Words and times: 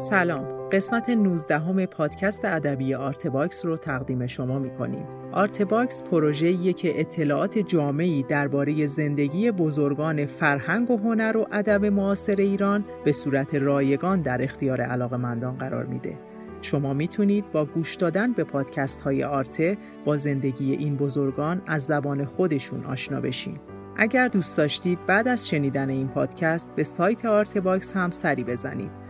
سلام 0.00 0.68
قسمت 0.72 1.10
19 1.10 1.58
هم 1.58 1.86
پادکست 1.86 2.44
ادبی 2.44 2.94
آرتباکس 2.94 3.64
رو 3.64 3.76
تقدیم 3.76 4.26
شما 4.26 4.58
می 4.58 4.70
کنیم. 4.70 5.06
آرتباکس 5.32 6.02
پروژه‌ایه 6.02 6.72
که 6.72 7.00
اطلاعات 7.00 7.58
جامعی 7.58 8.22
درباره 8.22 8.86
زندگی 8.86 9.50
بزرگان 9.50 10.26
فرهنگ 10.26 10.90
و 10.90 10.96
هنر 10.96 11.36
و 11.36 11.46
ادب 11.52 11.84
معاصر 11.84 12.36
ایران 12.36 12.84
به 13.04 13.12
صورت 13.12 13.54
رایگان 13.54 14.20
در 14.20 14.42
اختیار 14.42 14.80
علاقمندان 14.80 15.58
قرار 15.58 15.86
میده. 15.86 16.18
شما 16.62 16.94
می‌تونید 16.94 17.52
با 17.52 17.64
گوش 17.64 17.94
دادن 17.94 18.32
به 18.32 18.44
پادکست 18.44 19.02
های 19.02 19.24
آرتباکس 19.24 19.78
با 20.04 20.16
زندگی 20.16 20.72
این 20.72 20.96
بزرگان 20.96 21.62
از 21.66 21.82
زبان 21.82 22.24
خودشون 22.24 22.84
آشنا 22.84 23.20
بشین. 23.20 23.58
اگر 23.96 24.28
دوست 24.28 24.56
داشتید 24.56 25.06
بعد 25.06 25.28
از 25.28 25.48
شنیدن 25.48 25.88
این 25.90 26.08
پادکست 26.08 26.70
به 26.76 26.82
سایت 26.82 27.24
آرتباکس 27.24 27.92
هم 27.92 28.10
سری 28.10 28.44
بزنید 28.44 29.09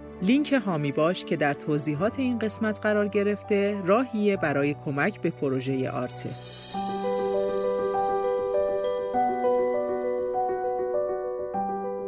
لینک 0.21 0.53
هامی 0.53 0.91
باش 0.91 1.25
که 1.25 1.35
در 1.37 1.53
توضیحات 1.53 2.19
این 2.19 2.39
قسمت 2.39 2.79
قرار 2.81 3.07
گرفته 3.07 3.81
راهیه 3.85 4.37
برای 4.37 4.75
کمک 4.85 5.21
به 5.21 5.29
پروژه 5.29 5.89
آرته. 5.89 6.29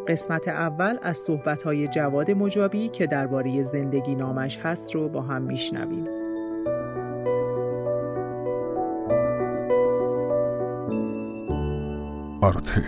قسمت 0.08 0.48
اول 0.48 0.98
از 1.02 1.18
صحبت‌های 1.18 1.88
جواد 1.88 2.32
مجابی 2.32 2.90
که 2.90 3.08
درباره 3.08 3.64
زندگی 3.64 4.16
نامش 4.16 4.58
هست 4.58 4.96
رو 4.96 5.10
با 5.10 5.22
هم 5.22 5.42
میشنویم. 5.42 6.06
آرته 12.42 12.84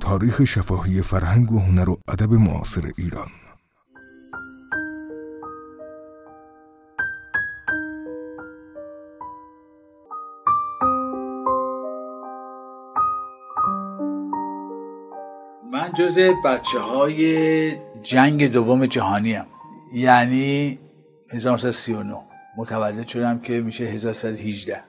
تاریخ 0.00 0.44
شفاهی 0.44 1.02
فرهنگ 1.02 1.52
و 1.52 1.58
هنر 1.58 1.90
و 1.90 1.96
ادب 2.08 2.32
معاصر 2.32 2.90
ایران 2.98 3.28
جز 15.94 16.18
بچه 16.44 16.78
های 16.78 17.76
جنگ 18.02 18.52
دوم 18.52 18.86
جهانی 18.86 19.32
هم. 19.32 19.46
یعنی 19.94 20.78
1939 21.32 22.16
متولد 22.56 23.08
شدم 23.08 23.38
که 23.38 23.52
میشه 23.52 23.84
1118 23.84 24.80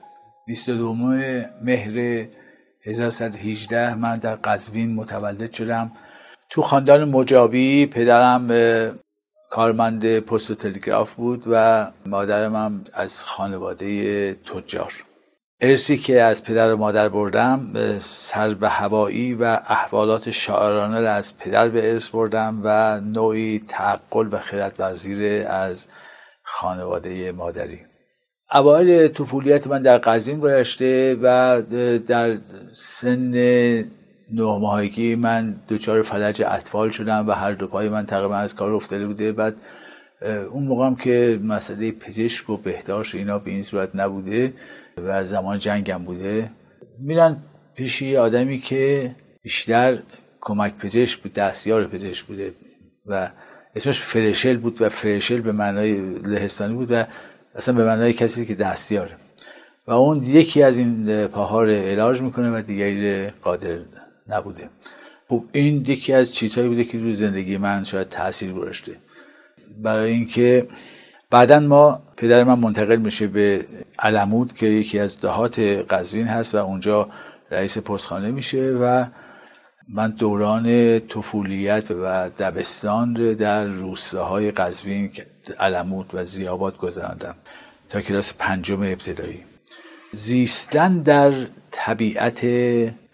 22 0.46 0.94
مهر 1.62 2.26
1118 2.84 3.94
من 3.94 4.18
در 4.18 4.34
قزوین 4.34 4.94
متولد 4.94 5.52
شدم. 5.52 5.92
تو 6.50 6.62
خاندان 6.62 7.04
مجابی 7.04 7.86
پدرم 7.86 8.48
کارمند 9.50 10.18
پست 10.18 10.50
و 10.50 10.54
تلگراف 10.54 11.14
بود 11.14 11.44
و 11.46 11.86
مادرم 12.06 12.56
هم 12.56 12.84
از 12.92 13.24
خانواده 13.24 14.34
تجار. 14.34 14.92
ارسی 15.64 15.96
که 15.96 16.22
از 16.22 16.44
پدر 16.44 16.72
و 16.72 16.76
مادر 16.76 17.08
بردم 17.08 17.72
سر 17.98 18.54
به 18.54 18.68
هوایی 18.68 19.34
و 19.34 19.44
احوالات 19.68 20.30
شاعرانه 20.30 21.00
را 21.00 21.12
از 21.12 21.38
پدر 21.38 21.68
به 21.68 21.92
ارث 21.92 22.08
بردم 22.08 22.60
و 22.64 23.00
نوعی 23.00 23.62
تعقل 23.68 24.28
و 24.32 24.38
خیرت 24.38 24.80
وزیر 24.80 25.46
از 25.46 25.88
خانواده 26.42 27.32
مادری. 27.32 27.78
اوایل 28.54 29.08
طفولیت 29.08 29.66
من 29.66 29.82
در 29.82 29.98
قزوین 29.98 30.40
گذشته 30.40 31.16
و 31.22 31.62
در 32.06 32.38
سن 32.74 33.30
نه 34.30 34.58
ماهگی 34.58 35.14
من 35.14 35.56
دچار 35.68 36.02
فلج 36.02 36.42
اطفال 36.42 36.90
شدم 36.90 37.28
و 37.28 37.32
هر 37.32 37.52
دو 37.52 37.66
پای 37.66 37.88
من 37.88 38.06
تقریبا 38.06 38.36
از 38.36 38.54
کار 38.54 38.72
افتاده 38.72 39.06
بوده. 39.06 39.32
بعد 39.32 39.54
اون 40.50 40.62
موقع 40.62 40.94
که 40.94 41.40
مسئله 41.44 41.92
پزشک 41.92 42.50
و 42.50 42.56
بهداشت 42.56 43.14
اینا 43.14 43.38
به 43.38 43.50
این 43.50 43.62
صورت 43.62 43.90
نبوده 43.94 44.52
و 44.96 45.24
زمان 45.24 45.58
جنگم 45.58 46.04
بوده. 46.04 46.50
میرن 46.98 47.36
پیش 47.74 48.02
یه 48.02 48.20
آدمی 48.20 48.58
که 48.58 49.14
بیشتر 49.42 49.98
کمک 50.40 50.74
پزشک 50.74 51.18
بود 51.18 51.32
دستیار 51.32 51.86
پزشک 51.86 52.24
بوده 52.24 52.54
و 53.06 53.30
اسمش 53.76 54.00
فرشل 54.00 54.56
بود 54.56 54.82
و 54.82 54.88
فرشل 54.88 55.40
به 55.40 55.52
معنای 55.52 56.00
لهستانی 56.20 56.74
بود 56.74 56.92
و 56.92 57.04
اصلا 57.54 57.74
به 57.74 57.84
معنای 57.84 58.12
کسی 58.12 58.46
که 58.46 58.54
دستیاره 58.54 59.16
و 59.86 59.92
اون 59.92 60.22
یکی 60.22 60.62
از 60.62 60.78
این 60.78 61.26
پاها 61.26 61.62
رو 61.62 61.70
علاج 61.70 62.22
می‌کنه 62.22 62.58
و 62.58 62.62
دیگری 62.62 63.30
قادر 63.30 63.78
نبوده. 64.28 64.68
خب 65.28 65.44
این 65.52 65.84
یکی 65.86 66.12
از 66.12 66.32
چیزهایی 66.32 66.68
بوده 66.68 66.84
که 66.84 66.98
روی 66.98 67.14
زندگی 67.14 67.56
من 67.56 67.84
شاید 67.84 68.08
تاثیر 68.08 68.52
گذاشته. 68.52 68.96
برای 69.82 70.10
اینکه 70.10 70.68
بعدا 71.32 71.60
ما 71.60 72.02
پدر 72.16 72.44
من 72.44 72.58
منتقل 72.58 72.96
میشه 72.96 73.26
به 73.26 73.66
علمود 73.98 74.54
که 74.54 74.66
یکی 74.66 74.98
از 74.98 75.20
دهات 75.20 75.58
قزوین 75.58 76.26
هست 76.26 76.54
و 76.54 76.58
اونجا 76.58 77.08
رئیس 77.50 77.78
پستخانه 77.78 78.30
میشه 78.30 78.70
و 78.70 79.04
من 79.88 80.10
دوران 80.10 80.98
طفولیت 81.00 81.90
و 81.90 82.30
دبستان 82.38 83.16
رو 83.16 83.34
در 83.34 83.64
روستاهای 83.64 84.50
قزوین 84.50 85.10
علمود 85.60 86.10
و 86.14 86.24
زیاباد 86.24 86.76
گذراندم 86.76 87.34
تا 87.88 88.00
کلاس 88.00 88.32
پنجم 88.38 88.82
ابتدایی. 88.82 89.44
زیستن 90.12 90.98
در 90.98 91.32
طبیعت 91.70 92.44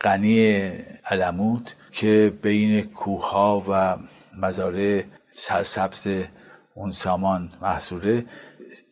غنی 0.01 0.71
علمود 1.11 1.71
که 1.93 2.33
بین 2.43 2.83
کوه 2.83 3.65
و 3.69 3.97
مزارع 4.39 5.03
سرسبز 5.33 6.09
اون 6.79 6.91
سامان 6.91 7.51
محصوله 7.63 8.25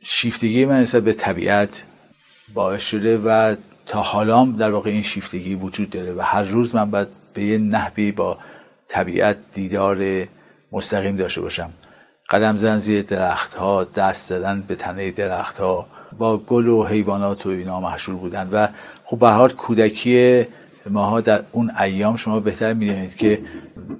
شیفتگی 0.03 0.65
من 0.65 0.81
نسبت 0.81 1.03
به 1.03 1.13
طبیعت 1.13 1.85
باعث 2.55 2.83
شده 2.83 3.19
و 3.19 3.55
تا 3.87 4.03
حالا 4.03 4.45
در 4.45 4.71
واقع 4.71 4.91
این 4.91 5.03
شیفتگی 5.03 5.55
وجود 5.55 5.91
داره 5.91 6.13
و 6.13 6.21
هر 6.21 6.43
روز 6.43 6.75
من 6.75 6.91
باید 6.91 7.09
به 7.35 7.45
یه 7.45 7.59
نحوی 7.59 8.13
با 8.13 8.39
طبیعت 8.89 9.37
دیدار 9.55 10.27
مستقیم 10.73 11.17
داشته 11.17 11.41
باشم. 11.41 11.71
قدم 12.31 12.57
زن 12.57 12.79
زیر 12.79 13.03
درخت 13.03 13.55
ها 13.55 13.85
دست 13.85 14.27
زدن 14.29 14.65
به 14.69 14.75
تنه 14.75 15.11
درخت 15.11 15.61
ها 15.61 15.87
با 16.19 16.39
گل 16.39 16.69
و 16.69 16.85
حیوانات 16.85 17.47
و 17.47 17.49
اینا 17.49 17.81
محشور 17.81 18.15
بودن 18.15 18.49
و 18.53 18.69
خب 19.05 19.19
به 19.19 19.55
کودکی 19.55 20.47
ماها 20.91 21.21
در 21.21 21.43
اون 21.53 21.71
ایام 21.81 22.17
شما 22.17 22.41
بهتر 22.41 22.73
می‌دونید 22.73 23.17
که 23.17 23.41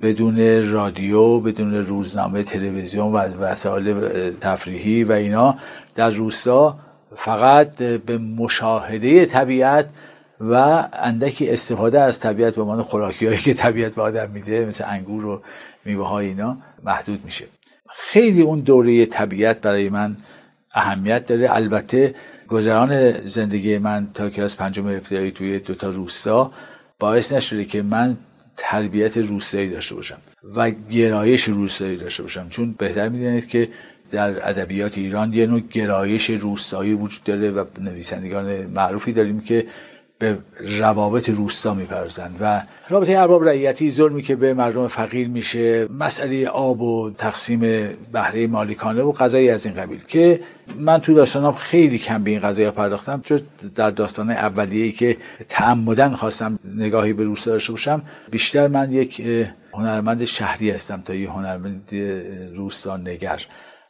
بدون 0.03 0.71
رادیو 0.71 1.41
بدون 1.41 1.75
روزنامه 1.75 2.43
تلویزیون 2.43 3.13
و 3.13 3.17
وسایل 3.17 3.95
تفریحی 4.41 5.05
و 5.05 5.13
اینا 5.13 5.59
در 5.95 6.11
روستا 6.11 6.79
فقط 7.17 7.77
به 7.83 8.19
مشاهده 8.19 9.27
طبیعت 9.27 9.89
و 10.41 10.55
اندکی 10.93 11.51
استفاده 11.51 12.01
از 12.01 12.21
طبیعت 12.21 12.55
به 12.55 12.63
عنوان 12.63 12.83
خوراکی 12.83 13.27
هایی 13.27 13.39
که 13.39 13.55
طبیعت 13.55 13.95
به 13.95 14.03
آدم 14.03 14.31
میده 14.31 14.65
مثل 14.65 14.85
انگور 14.89 15.27
و 15.27 15.43
میوه 15.85 16.09
های 16.09 16.27
اینا 16.27 16.57
محدود 16.85 17.25
میشه. 17.25 17.45
خیلی 17.89 18.43
اون 18.43 18.59
دوره 18.59 19.07
طبیعت 19.07 19.61
برای 19.61 19.89
من 19.89 20.17
اهمیت 20.75 21.27
داره. 21.27 21.55
البته 21.55 22.15
گذران 22.49 23.25
زندگی 23.27 23.79
من 23.79 24.09
تا 24.15 24.31
کلاس 24.31 24.57
پنجم 24.57 24.87
ابتدایی 24.87 25.31
توی 25.31 25.59
دوتا 25.59 25.91
روستا 25.91 26.53
باعث 26.99 27.33
نشده 27.33 27.65
که 27.65 27.83
من 27.83 28.17
تربیت 28.57 29.17
روستایی 29.19 29.71
داشته 29.71 29.95
باشم 29.95 30.19
و 30.55 30.71
گرایش 30.71 31.45
روستایی 31.45 31.97
داشته 31.97 32.23
باشم. 32.23 32.49
چون 32.49 32.75
بهتر 32.79 33.09
می‌دونید 33.09 33.49
که 33.49 33.69
در 34.11 34.49
ادبیات 34.49 34.99
ایران 34.99 35.33
یه 35.33 35.47
نوع 35.47 35.61
گرایش 35.61 36.31
روستایی 36.31 36.95
وجود 36.95 37.23
داره 37.25 37.51
و 37.51 37.65
نویسندگان 37.81 38.67
معروفی 38.67 39.13
داریم 39.13 39.41
که 39.41 39.67
به 40.19 40.39
روابط 40.79 41.29
روستا 41.29 41.75
می‌پردازند 41.75 42.39
و 42.41 42.63
رابطه 42.89 43.19
ارباب 43.19 43.45
رعیتی 43.45 43.91
ظلمی 43.91 44.23
که 44.23 44.37
به 44.37 44.55
مردم 44.55 44.89
فقیر 44.89 45.29
میشه 45.29 45.89
مسئله 45.93 46.49
آب 46.49 46.83
و 46.83 47.11
تقسیم 47.11 47.61
بهره 48.13 48.47
مالکانه 48.47 49.03
و 49.03 49.13
قضایی 49.13 49.51
از 49.51 49.67
این 49.67 49.75
قبیل 49.75 50.01
که 50.09 50.41
من 50.79 50.99
تو 50.99 51.15
داستانم 51.15 51.53
خیلی 51.53 51.99
کم 51.99 52.25
به 52.25 52.31
این 52.31 52.41
قضایی 52.41 52.71
پرداختم. 52.71 53.23
جز 53.25 53.43
در 53.75 53.91
داستان 53.91 54.31
اولیه‌ای 54.31 54.93
که 54.93 55.17
تعمدن 55.49 56.15
خواستم 56.15 56.59
نگاهی 56.77 57.13
به 57.13 57.25
روستا 57.25 57.51
داشته 57.51 57.73
باشم 57.73 58.03
بیشتر 58.31 58.69
من 58.69 58.93
یک 58.93 59.23
هنرمند 59.73 60.25
شهری 60.25 60.71
هستم 60.71 61.03
تا 61.05 61.15
یه 61.15 61.31
هنرمند 61.31 61.91
روستا 62.55 62.97
نگر. 62.97 63.43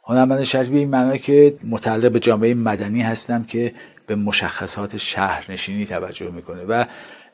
هنرمند 0.03 0.43
شهری 0.43 0.69
به 0.69 0.77
این 0.77 0.89
معنا 0.89 1.17
که 1.17 1.55
متعلق 1.69 2.11
به 2.11 2.19
جامعه 2.19 2.53
مدنی 2.53 3.01
هستم 3.01 3.43
که 3.43 3.73
به 4.07 4.15
مشخصات 4.15 4.97
شهرنشینی 4.97 5.85
توجه 5.85 6.31
می‌کنه 6.31 6.63
و 6.63 6.85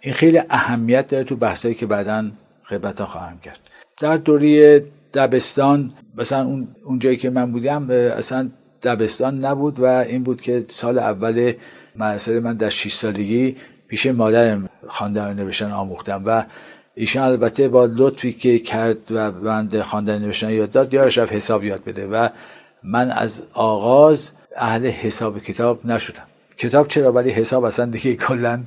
این 0.01 0.13
خیلی 0.13 0.41
اهمیت 0.49 1.07
داره 1.07 1.23
تو 1.23 1.35
بحثایی 1.35 1.75
که 1.75 1.85
بعدا 1.85 2.31
خدمت 2.63 3.03
خواهم 3.03 3.39
کرد. 3.39 3.59
در 3.99 4.17
دوری 4.17 4.81
دبستان 5.13 5.93
مثلا 6.17 6.45
اون 6.45 6.67
اونجایی 6.83 7.17
که 7.17 7.29
من 7.29 7.51
بودم 7.51 7.89
اصلا 7.89 8.49
دبستان 8.81 9.45
نبود 9.45 9.79
و 9.79 9.85
این 9.85 10.23
بود 10.23 10.41
که 10.41 10.65
سال 10.67 10.99
اول 10.99 11.53
مدرسه 11.95 12.39
من 12.39 12.53
در 12.53 12.69
6 12.69 12.93
سالگی 12.93 13.55
پیش 13.87 14.05
مادرم 14.05 14.69
خواندن 14.87 15.31
و 15.31 15.33
نوشتن 15.33 15.71
آموختم 15.71 16.23
و 16.25 16.45
ایشان 16.95 17.23
البته 17.23 17.67
با 17.67 17.85
لطفی 17.85 18.33
که 18.33 18.59
کرد 18.59 19.11
و 19.11 19.31
بند 19.31 19.81
خواندن 19.81 20.19
نوشتن 20.19 20.49
یاد 20.49 20.71
داد 20.71 20.93
یارش 20.93 21.17
رفت 21.17 21.33
حساب 21.33 21.63
یاد 21.63 21.83
بده 21.83 22.07
و 22.07 22.29
من 22.83 23.11
از 23.11 23.43
آغاز 23.53 24.31
اهل 24.55 24.87
حساب 24.87 25.39
کتاب 25.39 25.85
نشدم. 25.85 26.32
کتاب 26.57 26.87
چرا؟ 26.87 27.11
ولی 27.11 27.29
حساب 27.29 27.63
اصلا 27.63 27.85
دیگه 27.85 28.15
کلا 28.15 28.63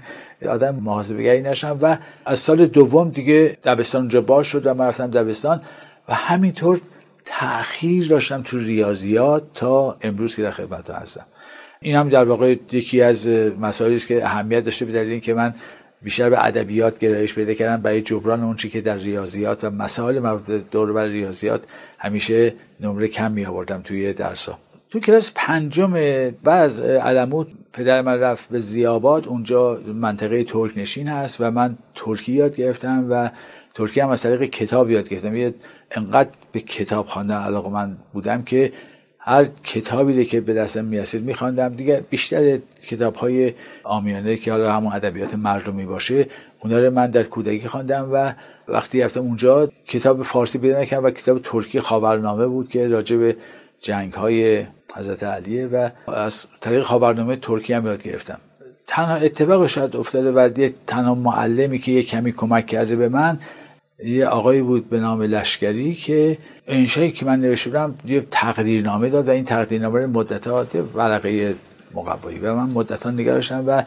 آدم 0.49 0.75
محاسبگری 0.75 1.43
نشم 1.43 1.79
و 1.83 1.97
از 2.27 2.39
سال 2.39 2.67
دوم 2.67 3.11
دیگه 3.11 3.57
دبستان 3.65 4.01
اونجا 4.01 4.21
باز 4.21 4.47
شد 4.47 4.67
و 4.67 4.75
من 4.75 4.87
رفتم 4.87 5.11
دبستان 5.11 5.61
و 6.09 6.15
همینطور 6.15 6.81
تأخیر 7.25 8.09
داشتم 8.09 8.43
تو 8.43 8.59
ریاضیات 8.59 9.43
تا 9.55 9.97
امروز 10.01 10.37
که 10.37 10.43
در 10.43 10.51
خدمت 10.51 10.91
هستم. 10.91 11.27
این 11.81 11.97
هم 11.97 12.09
در 12.09 12.25
واقع 12.25 12.57
یکی 12.73 13.03
از 13.03 13.29
مسائلی 13.61 13.95
است 13.95 14.09
که 14.09 14.25
اهمیت 14.25 14.65
داشته 14.65 14.85
به 14.85 14.93
دلیل 14.93 15.11
اینکه 15.11 15.35
من 15.35 15.55
بیشتر 16.03 16.31
به 16.31 16.45
ادبیات 16.45 16.99
گرایش 16.99 17.35
پیدا 17.35 17.55
کردم. 17.55 17.83
برای 17.83 18.03
جبران 18.03 18.43
اون 18.43 18.57
چی 18.57 18.69
که 18.69 18.81
در 18.81 18.97
ریاضیات 18.97 19.65
و 19.65 19.71
مسائل 19.71 20.19
مربوط 20.19 20.51
دور 20.71 20.93
بر 20.93 21.07
ریاضیات 21.07 21.65
همیشه 21.99 22.55
نمره 22.81 23.09
کم 23.09 23.33
می 23.33 23.47
آوردم 23.47 23.83
توی 23.83 24.13
درسا 24.13 24.59
تو 24.97 25.01
کلاس 25.01 25.33
پنجم 25.35 25.93
بعض 26.45 26.81
علموت 26.81 27.47
پدر 27.73 28.03
من 28.03 28.21
رفت 28.21 28.49
به 28.49 28.61
زیاباد 28.61 29.27
اونجا 29.27 29.81
منطقه 29.95 30.45
ترک 30.45 30.73
نشین 30.79 31.09
هست 31.09 31.41
و 31.41 31.51
من 31.51 31.79
ترکی 31.95 32.33
یاد 32.33 32.57
گرفتم 32.57 33.07
و 33.11 33.31
ترکی 33.75 34.01
هم 34.01 34.09
از 34.09 34.23
طریق 34.23 34.43
کتاب 34.43 34.91
یاد 34.91 35.09
گرفتم. 35.09 35.37
یه 35.37 35.55
انقدر 35.91 36.29
به 36.53 36.61
کتاب 36.61 37.07
خواندن 37.07 37.41
علاقه 37.41 37.71
من 37.71 37.97
بودم 38.13 38.43
که 38.43 38.73
هر 39.19 39.45
کتابی 39.45 40.25
که 40.25 40.41
به 40.41 40.55
دستم 40.55 40.85
می‌رسید 40.85 41.25
میخواندم. 41.25 41.69
دیگه 41.69 42.05
بیشتر 42.11 42.59
کتاب 42.89 43.15
های 43.15 43.53
آمیانه 43.85 44.37
که 44.37 44.53
حالا 44.53 44.73
همون 44.73 44.93
ادبیات 44.93 45.35
مردمی 45.35 45.87
باشه 45.87 46.27
اونا 46.61 46.79
رو 46.79 46.91
من 46.91 47.11
در 47.11 47.23
کودکی 47.23 47.69
خواندم 47.69 48.09
و 48.13 48.33
وقتی 48.69 49.03
رفتم 49.03 49.21
اونجا 49.21 49.67
کتاب 49.87 50.23
فارسی 50.23 50.59
پیدا 50.59 50.81
نکردم 50.81 51.05
و 51.05 51.11
کتاب 51.11 51.39
ترکی 51.43 51.81
خاورنامه 51.81 52.47
بود 52.47 52.69
که 52.69 52.89
راجع 52.89 53.17
به 53.17 53.37
جنگ 53.81 54.13
های 54.13 54.67
حضرت 54.97 55.23
علیه 55.23 55.67
و 55.67 55.91
از 56.07 56.47
طریق 56.61 56.83
خاورنامه 56.83 57.37
ترکی 57.37 57.73
هم 57.73 57.87
یاد 57.87 58.03
گرفتم. 58.03 58.39
تنها 58.87 59.15
اتفاق 59.15 59.67
شاید 59.67 59.97
افتاده 59.97 60.33
و 60.33 60.69
تنها 60.87 61.15
معلمی 61.15 61.79
که 61.79 61.93
یه 61.93 62.03
کمی 62.03 62.33
کمک 62.33 62.67
کرده 62.67 62.97
به 62.97 63.09
من 63.09 63.39
یه 64.05 64.27
آقایی 64.27 64.63
بود 64.63 64.91
به 64.91 65.01
نام 65.01 65.23
لشکری 65.23 65.95
که 65.95 66.39
انشایی 66.67 67.13
که 67.13 67.27
من 67.27 67.41
نوشتم 67.41 67.95
یه 68.05 68.27
تقدیرنامه 68.31 69.09
داد 69.09 69.29
و 69.29 69.31
این 69.31 69.45
تقدیرنامه 69.45 70.01
رو 70.01 70.25
ها 70.47 70.67
ورقه 70.95 71.55
مقوایی 71.95 72.39
و 72.39 72.55
من 72.55 72.71
مدت 72.71 73.03
ها 73.03 73.11
نگرشتم 73.11 73.65
و 73.67 73.83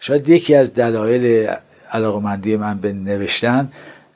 شاید 0.00 0.28
یکی 0.28 0.54
از 0.54 0.74
دلایل 0.74 1.50
علاقمندی 1.92 2.56
من 2.56 2.78
به 2.78 2.92
نوشتن 2.92 3.70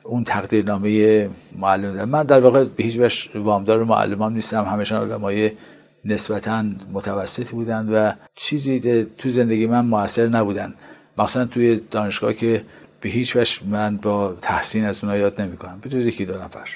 اون 0.09 0.23
تقدیرنامه 0.23 1.29
معلم. 1.55 2.09
من 2.09 2.23
در 2.23 2.39
واقع 2.39 2.63
به 2.63 2.83
هیچ 2.83 2.99
وجه 2.99 3.39
وامدار 3.39 3.83
معلمان 3.83 4.33
نیستم. 4.33 4.63
همشان 4.63 5.01
آدمای 5.01 5.51
نسبتا 6.05 6.63
متوسطی 6.93 7.55
بودن 7.55 7.89
و 7.89 8.11
چیزی 8.35 9.05
تو 9.17 9.29
زندگی 9.29 9.67
من 9.67 9.85
موثر 9.85 10.27
نبودن 10.27 10.73
مثلا 11.17 11.45
توی 11.45 11.81
دانشگاه 11.91 12.33
که 12.33 12.63
به 13.01 13.09
هیچ 13.09 13.35
وجه 13.35 13.61
من 13.69 13.97
با 13.97 14.37
تحسین 14.41 14.85
از 14.85 15.03
اونا 15.03 15.17
یاد 15.17 15.41
نمی‌کنم. 15.41 15.79
به 15.81 15.89
جز 15.89 16.05
یکی 16.05 16.25
دو 16.25 16.33
نفر. 16.33 16.69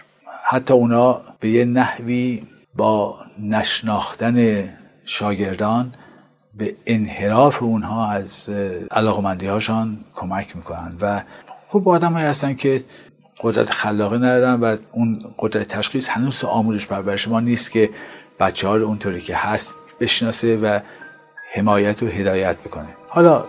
حتی 0.46 0.74
اونا 0.74 1.22
به 1.40 1.50
یه 1.50 1.66
نحوی 1.66 2.44
با 2.76 3.20
نشناختن 3.40 4.70
شاگردان 5.06 5.94
به 6.58 6.76
انحراف 6.86 7.64
اونها 7.64 8.12
از 8.12 8.50
علاقمندی 8.92 9.48
هاشان 9.48 9.98
کمک 10.16 10.56
می‌کنن 10.56 10.96
و 11.02 11.22
خب 11.68 11.90
آدم 11.90 12.14
هستن 12.14 12.54
که 12.54 12.84
قدرت 13.44 13.70
خلاقه 13.70 14.18
ندارن 14.18 14.60
و 14.60 14.78
اون 14.92 15.20
قدرت 15.40 15.68
تشخیص 15.68 16.10
هنوز 16.10 16.44
آموزش 16.44 16.88
پرورش 16.88 17.28
ما 17.28 17.40
نیست 17.40 17.72
که 17.72 17.90
بچه 18.40 18.68
ها 18.68 18.76
رو 18.76 18.88
اونطوری 18.88 19.20
که 19.20 19.36
هست 19.36 19.76
بشناسه 20.00 20.58
و 20.58 20.80
حمایت 21.54 22.04
و 22.04 22.08
هدایت 22.08 22.58
بکنه. 22.58 22.88
حالا 23.08 23.46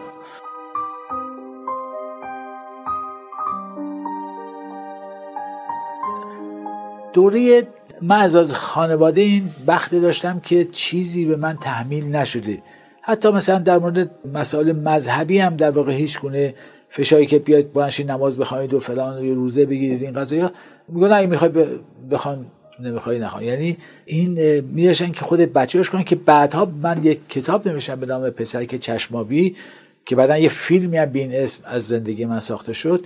دوره 7.12 7.69
من 8.02 8.20
از 8.20 8.55
خانواده 8.55 9.20
این 9.20 9.50
بخته 9.67 10.00
داشتم 10.00 10.41
که 10.41 10.64
چیزی 10.64 11.25
به 11.25 11.37
من 11.37 11.56
تحمیل 11.56 12.17
نشده. 12.17 12.62
حتی 13.00 13.31
مثلا 13.31 13.58
در 13.58 13.79
مورد 13.79 14.11
مسائل 14.35 14.73
مذهبی 14.73 15.38
هم 15.38 15.56
در 15.56 15.70
واقع 15.70 15.93
هیچ 15.93 16.20
گونه 16.20 16.55
فشاری 16.96 17.26
که 17.26 17.38
بیاید 17.38 17.73
بلنشین 17.73 18.11
نماز 18.11 18.38
بخواید 18.38 18.75
و 18.75 18.81
فلان 18.81 19.31
و 19.31 19.35
روزه 19.35 19.67
بگیرید 19.67 20.02
این 20.02 20.12
قضايا 20.12 20.50
میگن 20.88 21.12
اگه 21.12 21.26
می‌خوای 21.26 21.50
بخوان 22.11 22.46
نمی‌خوای 22.81 23.19
نخوان. 23.19 23.43
یعنی 23.43 23.76
این 24.05 24.61
میرشن 24.61 25.12
که 25.12 25.20
خود 25.20 25.41
بچه‌اش 25.41 25.91
کنن 25.91 26.05
که 26.05 26.17
بعدها 26.17 26.73
من 26.82 27.02
یک 27.02 27.29
کتاب 27.29 27.69
نمیشم 27.69 28.00
به 28.00 28.06
نام 28.06 28.31
پسری 28.31 28.67
که 28.67 28.79
چشمابی 28.79 29.56
که 30.06 30.17
بعدا 30.17 30.38
یه 30.38 30.49
فیلمی 30.49 30.96
هم 30.96 31.06
به 31.06 31.19
این 31.19 31.35
اسم 31.35 31.61
از 31.64 31.88
زندگی 31.88 32.25
من 32.25 32.41
ساخته 32.41 32.73
شد. 32.73 33.05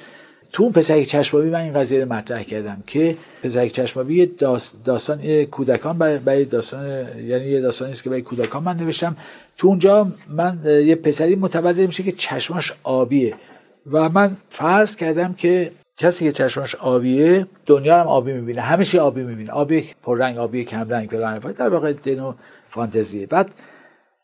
تو 0.53 0.63
اون 0.63 0.73
پسرک 0.73 1.07
چشمابی 1.07 1.49
من 1.49 1.61
این 1.61 1.73
قضیه 1.73 2.05
رو 2.05 2.13
مطرح 2.13 2.43
کردم 2.43 2.83
که 2.87 3.17
پسرک 3.43 3.73
چشمابی 3.73 4.27
داستان 4.85 5.45
کودکان 5.45 5.99
برای 5.99 6.45
داستان 6.45 7.07
یعنی 7.27 7.45
یه 7.45 7.61
داستانی 7.61 7.93
است 7.93 8.03
که 8.03 8.11
برای 8.11 8.23
کودکان 8.23 8.63
من 8.63 8.77
نوشتم. 8.77 9.17
تو 9.57 9.69
اونجا 9.69 10.13
من 10.29 10.59
یه 10.65 10.95
پسری 10.95 11.37
متولد 11.37 11.79
میشه 11.79 12.03
که 12.03 12.13
چشماش 12.13 12.73
آبیه. 12.83 13.35
و 13.93 14.09
من 14.09 14.37
فرض 14.49 14.97
کردم 14.97 15.35
که 15.35 15.73
کسی 15.97 16.25
که 16.25 16.33
چشماش 16.33 16.75
آبیه 16.75 17.47
دنیا 17.67 18.01
هم 18.01 18.07
آبی 18.07 18.33
می‌بینه. 18.33 18.61
همیشه 18.61 19.01
آبی 19.01 19.23
می‌بینه. 19.23 19.51
آبی 19.51 19.85
پررنگ 20.03 20.39
آبی 20.39 20.65
کم 20.65 20.89
رنگ 20.89 21.09
فلان 21.11 21.39
در 21.39 21.69
واقع 21.69 21.93
دنو 21.93 22.35
فانتزیه. 22.69 23.27
بعد 23.27 23.51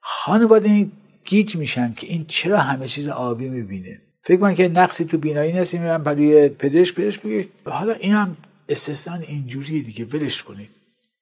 خانواده 0.00 0.86
گیج 1.24 1.56
میشن 1.56 1.92
که 1.96 2.06
این 2.06 2.24
چرا 2.28 2.58
همه 2.58 2.86
چیز 2.86 3.08
آبی 3.08 3.48
می‌بینه. 3.48 4.00
فکر 4.22 4.40
من 4.40 4.54
که 4.54 4.68
نقصی 4.68 5.04
تو 5.04 5.18
بینایی 5.18 5.52
نیست 5.52 5.74
میرم 5.74 6.02
برای 6.02 6.48
پزشک 6.48 6.94
پزشک 6.94 7.22
بگه 7.22 7.48
حالا 7.64 7.92
اینم 7.92 8.36
استثنا 8.68 9.14
اینجوری 9.14 9.82
دیگه 9.82 10.04
ولش 10.04 10.42
کنید. 10.42 10.68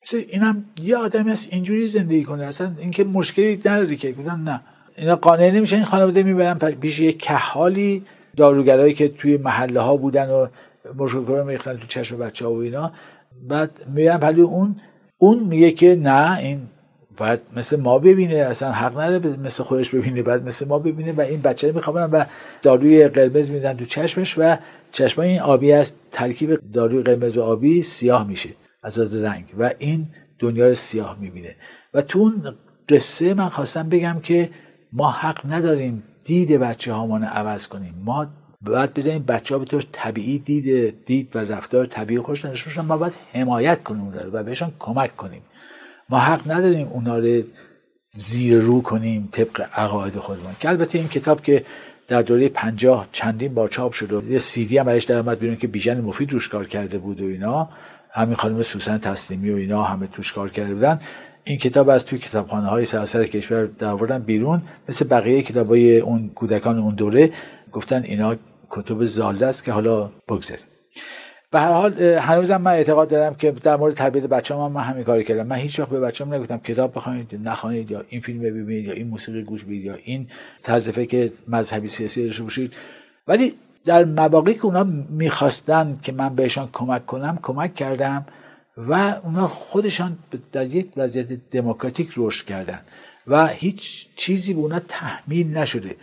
مثل 0.07 0.25
اینم 0.29 0.65
یه 0.83 0.97
آدمی 0.97 1.31
هست 1.31 1.49
اینجوری 1.51 1.87
زندگی 1.87 2.23
کنه. 2.23 2.45
اصلا 2.45 2.73
اینکه 2.79 3.05
مشکلی 3.05 3.57
نداری 3.57 3.97
که. 3.97 4.13
گفتم 4.13 4.49
نه. 4.49 4.61
اینا 4.97 5.17
قانع 5.17 5.51
نمیشن. 5.51 5.77
این 5.77 5.85
خانواده 5.85 6.23
می‌برن 6.23 6.59
پیش 6.59 7.01
یه 7.01 7.13
کحالی 7.13 8.05
داروگرایی 8.37 8.95
که 8.95 9.09
توی 9.09 9.37
محله 9.37 9.81
ها 9.81 9.97
بودن 9.97 10.31
و 10.31 10.47
مشکل 10.97 11.43
میریختن 11.43 11.77
تو 11.77 11.87
چشم 11.87 12.19
بچه 12.19 12.47
ها 12.47 12.53
و 12.53 12.59
اینا. 12.59 12.93
بعد 13.49 13.71
میرن 13.95 14.19
پلی 14.19 14.41
اون 14.41 14.77
اون 15.19 15.39
میگه 15.39 15.71
که 15.71 15.97
نه 15.97 16.39
این 16.39 16.69
باید 17.17 17.41
مثل 17.57 17.81
ما 17.81 17.99
ببینه 17.99 18.35
اصلا 18.35 18.73
حق 18.73 19.01
نداره 19.01 19.37
مثل 19.37 19.63
خودش 19.65 19.91
ببینه 19.91 20.23
بعد 20.23 20.45
مثل 20.47 20.69
ما 20.69 20.79
ببینه 20.79 21.13
و 21.13 21.21
این 21.21 21.43
بچه 21.43 21.69
رو 21.69 21.75
میخوابونن 21.75 22.11
و 22.11 22.25
داروی 22.63 23.09
قرمز 23.09 23.51
میدن 23.51 23.77
تو 23.77 23.85
چشمش 23.85 24.39
و 24.39 24.57
چشمای 24.93 25.29
این 25.29 25.41
آبی 25.41 25.73
از 25.73 25.93
ترکیب 26.11 26.73
داروی 26.73 27.03
قرمز 27.03 27.39
و 27.39 27.43
آبی 27.43 27.83
سیاه 27.83 28.27
میشه 28.27 28.51
از 28.83 28.99
از 28.99 29.23
رنگ 29.23 29.45
و 29.59 29.71
این 29.79 30.07
دنیا 30.39 30.69
رو 30.69 30.75
سیاه 30.75 31.17
می‌بینه. 31.21 31.57
و 31.95 32.03
تو 32.03 32.19
اون 32.19 32.55
قصه 32.89 33.35
من 33.35 33.49
خواستم 33.49 33.89
بگم 33.89 34.21
که 34.23 34.51
ما 34.93 35.11
حق 35.11 35.53
نداریم 35.53 36.03
دید 36.25 36.53
بچه 36.53 36.93
هامان 36.93 37.25
عوض 37.25 37.69
کنیم. 37.69 37.95
ما 38.05 38.27
باید 38.63 38.95
بزنیم 38.95 39.23
بچه 39.23 39.55
ها 39.55 39.59
به 39.59 39.65
طور 39.65 39.83
طبیعی 39.93 40.39
دید 40.39 41.05
دید 41.05 41.37
و 41.37 41.39
رفتار 41.39 41.87
طبیعی 41.87 42.21
خوش 42.21 42.45
نشون 42.45 42.85
ما 42.85 42.97
باید 42.97 43.13
حمایت 43.33 43.83
کنیم 43.83 44.13
و 44.33 44.43
بهشان 44.43 44.73
کمک 44.79 45.17
کنیم. 45.17 45.43
ما 46.09 46.19
حق 46.19 46.51
نداریم 46.51 46.89
اونا 46.89 47.19
رو 47.19 47.43
زیر 48.15 48.59
رو 48.61 48.83
کنیم 48.83 49.29
طبق 49.33 49.69
عقاید 49.75 50.19
خودمان 50.19 50.57
که 50.61 50.69
البته 50.69 50.99
این 50.99 51.09
کتاب 51.09 51.43
که 51.43 51.65
در 52.09 52.23
دوره 52.23 52.49
پنجاه 52.49 53.09
چندین 53.13 53.55
بار 53.55 53.69
چاپ 53.69 53.93
شد 53.93 54.13
و 54.13 54.33
یه 54.33 54.39
سیدی 54.39 54.79
هم 54.79 54.85
برش 54.85 55.05
در 55.05 55.19
آمد 55.19 55.39
بیرون 55.39 55.57
که 55.57 55.67
بیژن 55.67 56.01
مفید 56.01 56.33
روش 56.33 56.49
کار 56.49 56.67
کرده 56.67 56.99
بود 56.99 57.21
و 57.21 57.25
اینا. 57.25 57.69
همین 58.11 58.35
خانم 58.35 58.63
سوسن 58.63 58.99
تسلیمی 58.99 59.51
و 59.51 59.57
اینا 59.57 59.83
همه 59.83 60.07
توش 60.07 60.33
کار 60.33 60.51
کرده 60.51 60.75
بودن. 60.75 61.01
این 61.45 61.59
کتاب 61.59 61.89
از 61.89 62.07
توی 62.07 62.19
کتابخانه 62.19 62.67
های 62.67 62.85
سراسر 62.85 63.25
کشور 63.25 63.65
در 63.65 64.19
بیرون 64.19 64.63
مثل 64.89 65.09
بقیه 65.09 65.43
کتاب 65.43 65.69
های 65.69 65.99
اون 65.99 66.31
کودکان 66.35 66.79
اون 66.79 66.95
دوره 66.95 67.31
گفتن 67.73 68.03
اینا 68.03 68.37
کتب 68.71 69.05
زالده 69.05 69.47
است 69.47 69.65
که 69.65 69.73
حالا 69.73 70.11
بگذاریم. 70.29 70.65
به 71.51 71.61
هر 71.61 71.73
حال 71.73 72.03
هنوزم 72.03 72.57
من 72.57 72.71
اعتقاد 72.71 73.11
دارم 73.11 73.35
که 73.35 73.51
در 73.51 73.77
مورد 73.77 73.95
تربیت 73.95 74.25
بچه‌ام 74.25 74.61
هم 74.61 74.73
من 74.73 74.81
همین 74.81 75.05
کاری 75.05 75.25
کردم. 75.25 75.47
من 75.47 75.57
هیچ 75.57 75.81
وقت 75.81 75.89
به 75.89 76.01
بچه‌ام 76.01 76.35
نگفتم 76.35 76.59
کتاب 76.59 76.95
بخونید 76.95 77.41
نخونید 77.45 77.91
یا 77.91 78.05
این 78.09 78.21
فیلم 78.21 78.41
ببینید 78.41 78.85
یا 78.85 78.93
این 78.93 79.09
موسیقی 79.09 79.43
گوش 79.43 79.65
بدید 79.65 79.85
یا 79.85 79.95
این 80.05 80.27
طرز 80.63 80.89
فکر 80.89 81.31
مذهبی 81.49 81.87
سیاسی 81.87 82.25
داشته 82.25 82.43
باشید. 82.43 82.73
ولی 83.29 83.55
در 83.85 84.05
مواقعی 84.05 84.55
که 84.55 84.67
اونا 84.67 84.85
می‌خواستن 85.11 85.99
که 86.03 86.13
من 86.13 86.35
بهشان 86.35 86.69
کمک 86.73 87.07
کنم 87.07 87.39
کمک 87.43 87.75
کردم. 87.75 88.27
و 88.77 89.21
اونا 89.25 89.49
خودشان 89.49 90.19
در 90.53 90.67
یک 90.67 90.89
وضعیت 90.97 91.33
دموکراتیک 91.51 92.11
رشد 92.17 92.47
کردن 92.47 92.81
و 93.27 93.47
هیچ 93.47 94.09
چیزی 94.17 94.55
به 94.55 94.61
اونا 94.61 94.79
تحمیل 94.79 95.59
نشده. 95.59 95.97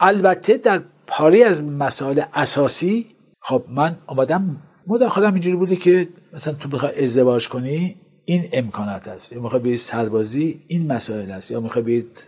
البته 0.00 0.56
در 0.56 0.82
پاری 1.06 1.42
از 1.42 1.62
مسائل 1.62 2.22
اساسی 2.34 3.06
خب 3.40 3.64
من 3.68 3.96
آمدم 4.06 4.62
مداخلم 4.86 5.32
اینجوری 5.32 5.56
بوده 5.56 5.76
که 5.76 6.08
مثلا 6.32 6.54
تو 6.54 6.68
بخوای 6.68 7.04
ازدواج 7.04 7.48
کنی 7.48 7.96
این 8.24 8.48
امکانات 8.52 9.08
هست. 9.08 9.32
یا 9.32 9.42
می‌خوای 9.42 9.62
برید 9.62 9.76
سربازی 9.76 10.60
این 10.66 10.92
مسائل 10.92 11.30
هست. 11.30 11.50
یا 11.50 11.60
می‌خوای 11.60 11.84
برید 11.84 12.22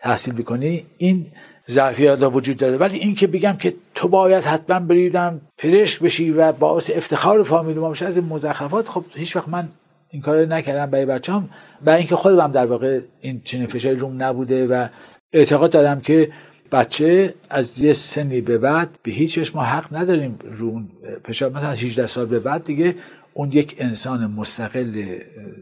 تحصیل 0.00 0.34
بکنی 0.34 0.86
این 0.98 1.26
ظرفیت 1.70 2.18
وجود 2.22 2.56
داره. 2.56 2.76
ولی 2.76 2.98
این 2.98 3.14
که 3.14 3.26
بگم 3.26 3.56
که 3.56 3.74
تو 3.94 4.08
باید 4.08 4.44
حتما 4.44 4.80
بریدم 4.80 5.40
پزشک 5.58 6.00
بشی 6.00 6.30
و 6.30 6.52
باعث 6.52 6.90
افتخار 6.94 7.42
فامیل 7.42 7.78
ما 7.78 7.90
بشه 7.90 8.06
از 8.06 8.16
این 8.16 8.26
مزخرفات 8.26 8.88
خب 8.88 9.04
هیچ 9.14 9.36
وقت 9.36 9.48
من 9.48 9.68
این 10.10 10.22
کار 10.22 10.44
نکردم 10.44 10.90
برای 10.90 11.06
بچه‌ام. 11.06 11.48
برای 11.84 11.98
اینکه 11.98 12.16
خودم 12.16 12.52
در 12.52 12.66
واقع 12.66 13.00
این 13.20 13.40
چنین 13.44 13.66
فشاری 13.66 13.96
روم 13.96 14.22
نبوده 14.22 14.66
و 14.66 14.88
اعتقاد 15.32 15.70
دارم 15.70 16.00
که 16.00 16.32
بچه 16.72 17.34
از 17.50 17.78
یه 17.78 17.92
سنی 17.92 18.40
به 18.40 18.58
بعد 18.58 18.98
به 19.02 19.10
هیچ 19.10 19.56
ما 19.56 19.62
حق 19.62 19.96
نداریم 19.96 20.38
رو 20.52 20.82
فشار. 21.24 21.50
مثلا 21.50 21.70
18 21.70 22.06
سال 22.06 22.26
به 22.26 22.38
بعد 22.38 22.64
دیگه 22.64 22.94
اون 23.34 23.52
یک 23.52 23.76
انسان 23.78 24.26
مستقل 24.26 25.04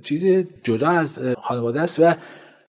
چیز 0.03 0.27
جدا 0.63 0.89
از 0.89 1.23
خانواده 1.43 1.81
است 1.81 2.01
و 2.01 2.15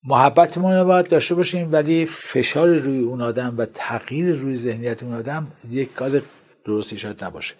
محبتمون 0.09 0.73
رو 0.73 0.85
باید 0.85 1.09
داشته 1.09 1.35
باشیم 1.35 1.73
ولی 1.73 2.07
فشار 2.07 2.69
روی 2.69 2.99
اون 2.99 3.23
آدم 3.23 3.55
و 3.59 3.67
تغییر 3.67 4.37
روی 4.37 4.55
ذهنیت 4.55 5.03
اون 5.03 5.15
آدم 5.15 5.47
یک 5.71 5.95
کار 5.95 6.23
درستی 6.65 6.97
شاید 6.97 7.25
نباشه. 7.25 7.55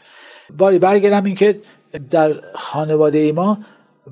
باری 0.57 0.79
برگردم 0.79 1.25
اینکه 1.25 1.61
در 2.11 2.35
خانواده 2.55 3.33
ما 3.33 3.59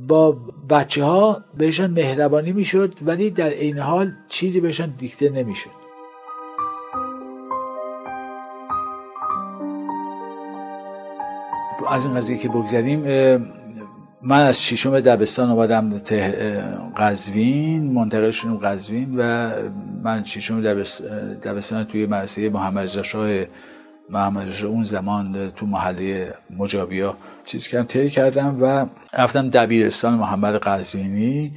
با 0.08 0.36
بچه 0.70 1.04
ها 1.04 1.44
بهشان 1.58 1.90
مهربانی 1.90 2.52
می‌شد 2.52 2.94
ولی 3.02 3.30
در 3.30 3.48
عین 3.48 3.78
حال 3.78 4.12
چیزی 4.28 4.60
بهشان 4.60 4.94
دیکته 4.98 5.30
نمی‌شد. 5.30 5.70
از 11.90 12.04
این 12.04 12.14
قضیه 12.14 12.36
که 12.36 12.48
بگذریم 12.48 13.02
من 14.28 14.40
از 14.40 14.62
ششم 14.62 15.00
دبستان 15.00 15.50
آمدم 15.50 15.98
قزوین 16.96 17.92
منتقل 17.92 18.30
شدم 18.30 18.56
قزوین 18.56 19.16
و 19.18 19.50
من 20.02 20.24
ششم 20.24 20.60
دبستان 21.42 21.84
توی 21.84 22.06
مدرسه 22.06 22.48
محمد 22.48 22.98
رضا 22.98 23.44
محمد 24.10 24.64
اون 24.64 24.84
زمان 24.84 25.50
تو 25.50 25.66
محله 25.66 26.34
مجابیا 26.58 27.16
چیز 27.44 27.68
کردم 27.68 27.86
طی 27.86 28.08
کردم 28.08 28.58
و 28.62 28.86
رفتم 29.18 29.48
دبیرستان 29.48 30.14
محمد 30.14 30.54
قزوینی. 30.54 31.52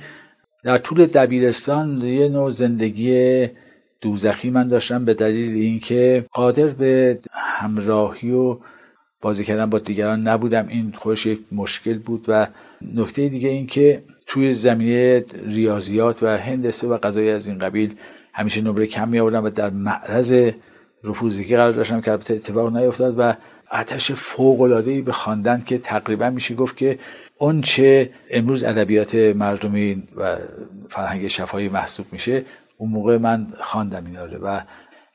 در 0.63 0.77
طول 0.77 1.05
دبیرستان 1.05 2.01
یه 2.01 2.29
نوع 2.29 2.49
زندگی 2.49 3.47
دوزخی 4.01 4.49
من 4.49 4.67
داشتم 4.67 5.05
به 5.05 5.13
دلیل 5.13 5.55
اینکه 5.55 6.25
قادر 6.31 6.67
به 6.67 7.19
همراهی 7.31 8.31
و 8.31 8.57
بازی 9.21 9.43
کردن 9.43 9.69
با 9.69 9.79
دیگران 9.79 10.27
نبودم. 10.27 10.67
این 10.67 10.93
خودش 10.97 11.25
یک 11.25 11.39
مشکل 11.51 11.97
بود 11.97 12.25
و 12.27 12.47
نکته 12.81 13.29
دیگه 13.29 13.49
این 13.49 13.67
که 13.67 14.03
توی 14.25 14.53
زمینه 14.53 15.25
ریاضیات 15.45 16.23
و 16.23 16.37
هندسه 16.37 16.87
و 16.87 16.97
قضایی 16.97 17.29
از 17.29 17.47
این 17.47 17.59
قبیل 17.59 17.95
همیشه 18.33 18.61
نمره 18.61 18.85
کم 18.85 19.09
می 19.09 19.19
آوردم 19.19 19.43
و 19.43 19.49
در 19.49 19.69
معرض 19.69 20.51
رفوزگی 21.03 21.55
قرار 21.55 21.71
داشتم 21.71 22.01
که 22.01 22.11
البته 22.11 22.33
اتفاق 22.33 22.77
نیفتاد 22.77 23.15
و 23.19 23.33
آتش 23.71 24.11
فوق 24.11 24.61
العاده 24.61 25.01
به 25.01 25.11
خواندن 25.11 25.63
که 25.65 25.77
تقریبا 25.77 26.29
میشه 26.29 26.55
گفت 26.55 26.77
که 26.77 26.99
اون 27.37 27.61
چه 27.61 28.09
امروز 28.29 28.63
ادبیات 28.63 29.15
مردمی 29.15 30.03
و 30.17 30.37
فرهنگ 30.89 31.27
شفاهی 31.27 31.69
محسوب 31.69 32.05
میشه 32.11 32.45
اون 32.77 32.89
موقع 32.89 33.17
من 33.17 33.47
خواندم 33.61 34.05
اینا 34.05 34.39
و 34.43 34.61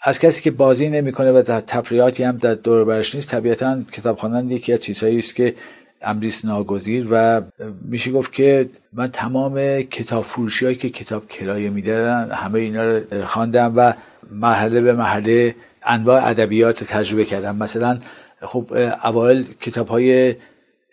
از 0.07 0.19
کسی 0.19 0.43
که 0.43 0.51
بازی 0.51 0.89
نمی‌کنه 0.89 1.33
و 1.33 1.43
تفریحاتی 1.43 2.23
هم 2.23 2.37
در 2.37 2.55
دور 2.55 2.85
برش 2.85 3.15
نیست 3.15 3.31
طبیعتا 3.31 3.83
کتاب 3.93 4.19
خواندن 4.19 4.51
یکی 4.51 4.73
از 4.73 4.81
چیزهایی 4.81 5.19
است 5.19 5.37
که 5.37 5.55
امریس 6.03 6.45
ناگزیر 6.45 7.07
و 7.11 7.43
میشه 7.85 8.13
گفت 8.13 8.33
که 8.33 8.69
من 8.93 9.11
تمام 9.11 9.83
کتاب 9.83 10.25
فروشی 10.25 10.65
هایی 10.65 10.77
که 10.77 10.91
کتاب 10.91 11.29
کرایه 11.29 11.71
می‌دادن 11.71 12.31
همه 12.31 12.61
اینا 12.61 12.85
رو 12.85 13.25
خواندم 13.25 13.73
و 13.77 13.93
مرحله 14.31 14.81
به 14.81 14.93
مرحله 14.93 15.55
انواع 15.87 16.29
ادبیات 16.29 16.85
تجربه 16.85 17.25
کردم. 17.25 17.57
مثلا 17.57 17.99
خب 18.43 18.73
اوایل 19.05 19.45
کتاب 19.61 19.89
های 19.89 20.35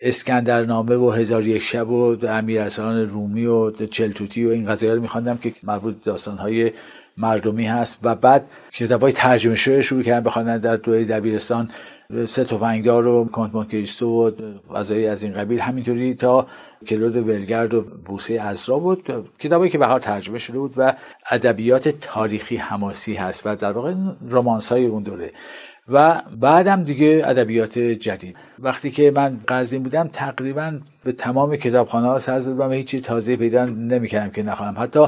اسکندرنامه 0.00 0.96
و 0.96 1.10
هزار 1.10 1.46
یک 1.46 1.62
شب 1.62 1.90
و 1.90 2.26
امیر 2.26 2.60
ارسلان 2.60 3.04
رومی 3.04 3.46
و 3.46 3.70
چلتوتی 3.86 4.44
و 4.44 4.48
این 4.48 4.66
قضیه 4.66 4.94
رو 4.94 5.00
میخواندم 5.00 5.36
که 5.36 5.52
مربوط 5.62 5.94
داستان 6.04 6.38
های 6.38 6.72
مردمی 7.22 7.66
هست 7.66 7.98
و 8.02 8.14
بعد 8.14 8.44
کتاب 8.72 9.02
های 9.02 9.12
ترجمه 9.12 9.54
شده 9.54 9.82
شروع 9.82 10.02
کردن 10.02 10.24
بخواندن 10.24 10.58
در 10.58 10.76
دوره 10.76 11.04
دبیرستان 11.04 11.70
سه 12.24 12.44
تفنگدار 12.44 13.06
و 13.06 13.24
کانت 13.24 13.54
مونکریستو 13.54 14.06
و 14.06 14.30
غذایی 14.74 15.06
از 15.06 15.22
این 15.22 15.32
قبیل 15.32 15.60
همینطوری 15.60 16.14
تا 16.14 16.46
کلود 16.86 17.16
ولگرد 17.16 17.74
و 17.74 17.80
بوسه 17.80 18.34
ازرا 18.34 18.78
بود. 18.78 19.26
کتابی 19.38 19.68
که 19.68 19.78
به 19.78 19.98
ترجمه 19.98 20.38
شده 20.38 20.58
بود 20.58 20.74
و 20.76 20.94
ادبیات 21.30 21.88
تاریخی 21.88 22.56
حماسی 22.56 23.14
هست 23.14 23.46
و 23.46 23.56
در 23.56 23.72
واقع 23.72 23.94
رمانس 24.30 24.72
های 24.72 24.86
اون 24.86 25.02
دوره. 25.02 25.32
و 25.88 26.22
بعدم 26.40 26.84
دیگه 26.84 27.22
ادبیات 27.24 27.78
جدید. 27.78 28.36
وقتی 28.58 28.90
که 28.90 29.10
من 29.10 29.40
قزوین 29.48 29.82
بودم 29.82 30.08
تقریبا 30.08 30.78
به 31.04 31.12
تمام 31.12 31.56
کتابخانه 31.56 32.06
ها 32.06 32.18
سر 32.18 32.38
زدم 32.38 32.68
و 32.68 32.72
هیچی 32.72 33.00
تازه 33.00 33.36
پیدا 33.36 33.64
نمی‌کردم 33.64 34.30
که 34.30 34.42
نخوانم. 34.42 34.82
حتی 34.82 35.06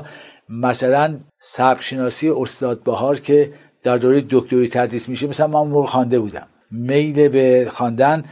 مثلا 0.48 1.18
سبک 1.38 1.82
شناسی 1.82 2.30
استاد 2.30 2.82
بهار 2.82 3.20
که 3.20 3.52
در 3.82 3.98
دوره 3.98 4.24
دکتری 4.30 4.68
تدریس 4.68 5.08
میشه 5.08 5.26
مثلا 5.26 5.46
من 5.46 5.70
موقع 5.70 5.86
خوانده 5.86 6.18
بودم. 6.18 6.46
میل 6.70 7.28
به 7.28 7.68
خواندن 7.70 8.24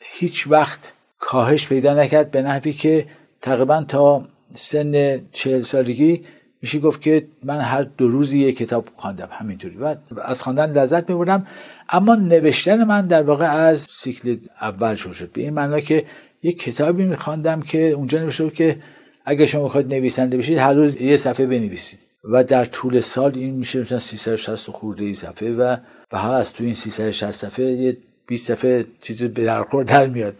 هیچ 0.00 0.46
وقت 0.46 0.92
کاهش 1.18 1.68
پیدا 1.68 1.94
نکرد 1.94 2.30
به 2.30 2.42
نحوی 2.42 2.72
که 2.72 3.06
تقریبا 3.40 3.84
تا 3.88 4.24
سن 4.52 5.20
چهل 5.32 5.60
سالگی 5.60 6.24
میشه 6.62 6.78
گفت 6.78 7.02
که 7.02 7.26
من 7.44 7.60
هر 7.60 7.82
دو 7.82 8.08
روزی 8.08 8.40
یک 8.40 8.56
کتاب 8.56 8.88
خواندم 8.94 9.28
همینطوری. 9.30 9.76
و 9.76 9.96
از 10.22 10.42
خواندن 10.42 10.70
لذت 10.70 11.10
میبردم. 11.10 11.46
اما 11.88 12.14
نوشتن 12.14 12.84
من 12.84 13.06
در 13.06 13.22
واقع 13.22 13.46
از 13.46 13.88
سیکل 13.90 14.36
اول 14.60 14.94
شروع 14.94 15.14
شد. 15.14 15.32
به 15.32 15.40
این 15.40 15.54
معنا 15.54 15.80
که 15.80 16.04
یک 16.42 16.58
کتابی 16.62 17.04
میخواندم 17.04 17.62
که 17.62 17.90
اونجا 17.90 18.18
نوشته 18.18 18.50
که 18.50 18.78
اگه 19.28 19.46
شما 19.46 19.64
بخواید 19.64 19.94
نویسنده 19.94 20.36
بشید 20.36 20.58
هر 20.58 20.74
روز 20.74 21.00
یه 21.00 21.16
صفحه 21.16 21.46
بنویسید. 21.46 21.98
و 22.24 22.44
در 22.44 22.64
طول 22.64 23.00
سال 23.00 23.32
این 23.34 23.54
میشه 23.54 23.80
مثلا 23.80 23.98
360 23.98 24.70
خورده 24.70 25.04
ای 25.04 25.14
صفحه 25.14 25.52
و 25.52 25.76
به 26.10 26.18
هر 26.18 26.30
از 26.30 26.52
تو 26.52 26.64
این 26.64 26.74
360 26.74 27.30
صفحه 27.30 27.64
یه 27.64 27.96
20 28.26 28.46
صفحه 28.46 28.86
چیزی 29.00 29.28
به 29.28 29.44
درخور 29.44 29.84
در 29.84 30.06
میاد. 30.06 30.34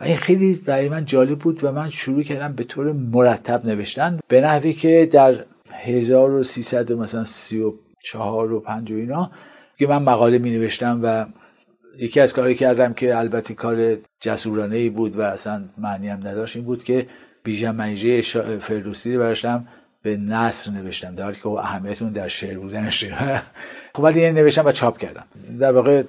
و 0.00 0.04
این 0.04 0.16
خیلی 0.16 0.54
برای 0.54 0.88
من 0.88 1.04
جالب 1.04 1.38
بود 1.38 1.64
و 1.64 1.72
من 1.72 1.90
شروع 1.90 2.22
کردم 2.22 2.52
به 2.52 2.64
طور 2.64 2.92
مرتب 2.92 3.66
نوشتن. 3.66 4.18
به 4.28 4.40
نحوی 4.40 4.72
که 4.72 5.08
در 5.12 5.44
1300 5.70 6.90
و 6.90 6.98
مثلا 6.98 7.24
34 7.24 8.52
و 8.52 8.60
5 8.60 8.92
و 8.92 8.94
اینا 8.94 9.30
که 9.78 9.86
من 9.86 10.02
مقاله 10.02 10.38
می 10.38 10.50
نوشتم 10.50 11.00
و 11.02 11.26
یکی 11.98 12.20
از 12.20 12.32
کاری 12.32 12.54
کردم 12.54 12.92
که 12.92 13.18
البته 13.18 13.54
کار 13.54 13.96
جسورانه 14.20 14.76
ای 14.76 14.88
بود 14.88 15.16
و 15.16 15.20
اصلا 15.22 15.64
معنی 15.78 16.08
هم 16.08 16.18
نداشت 16.18 16.56
این 16.56 16.64
بود 16.64 16.84
که 16.84 17.06
بیژن 17.42 17.70
منیژه 17.70 18.20
فردوسی 18.58 19.14
رو 19.14 19.20
برشتم 19.20 19.68
به 20.02 20.16
نصر 20.16 20.70
نوشتم. 20.70 21.14
در 21.14 21.24
حالی 21.24 21.36
که 21.36 21.48
اهمیت 21.48 22.02
اون 22.02 22.12
در 22.12 22.28
شعر 22.28 22.58
بودنش 22.58 23.04
خب 23.94 24.02
ولی 24.02 24.30
نوشتم 24.30 24.66
و 24.66 24.72
چاپ 24.72 24.98
کردم. 24.98 25.24
در 25.60 25.72
واقع 25.72 26.02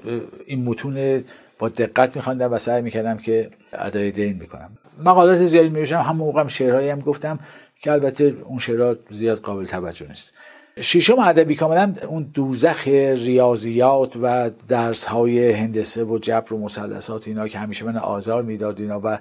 این 0.46 0.64
متون 0.64 1.24
با 1.60 1.70
دقت 1.70 2.16
میخواندم 2.16 2.54
و 2.54 2.58
سعی 2.58 2.82
می‌کردم 2.82 3.18
که 3.18 3.50
ادای 3.74 4.12
دین 4.12 4.34
می‌کنم 4.34 4.70
مقالات 5.04 5.44
زیادی 5.44 5.70
میوشم 5.70 6.00
همون 6.00 6.36
هم 6.36 6.48
شعرهایی 6.48 6.90
هم 6.90 7.00
گفتم 7.00 7.40
که 7.82 7.92
البته 7.92 8.36
اون 8.44 8.60
شعرها 8.60 8.96
زیاد 9.10 9.40
قابل 9.40 9.66
توجه 9.66 10.08
نیست. 10.08 10.34
ششم 10.82 11.20
ادبی 11.20 11.56
کاملا 11.56 11.94
اون 12.08 12.32
دوزخ 12.34 12.88
ریاضیات 12.88 14.14
و 14.22 14.52
درس 14.68 15.06
های 15.06 15.52
هندسه 15.52 16.04
و 16.04 16.18
جبر 16.18 16.54
و 16.54 16.58
مثلثات 16.58 17.28
اینا 17.28 17.48
که 17.48 17.60
همیشه 17.60 17.86
من 17.86 17.98
آزار 17.98 18.44
می‌داد 18.44 18.80
اینا 18.80 19.02
و 19.04 19.20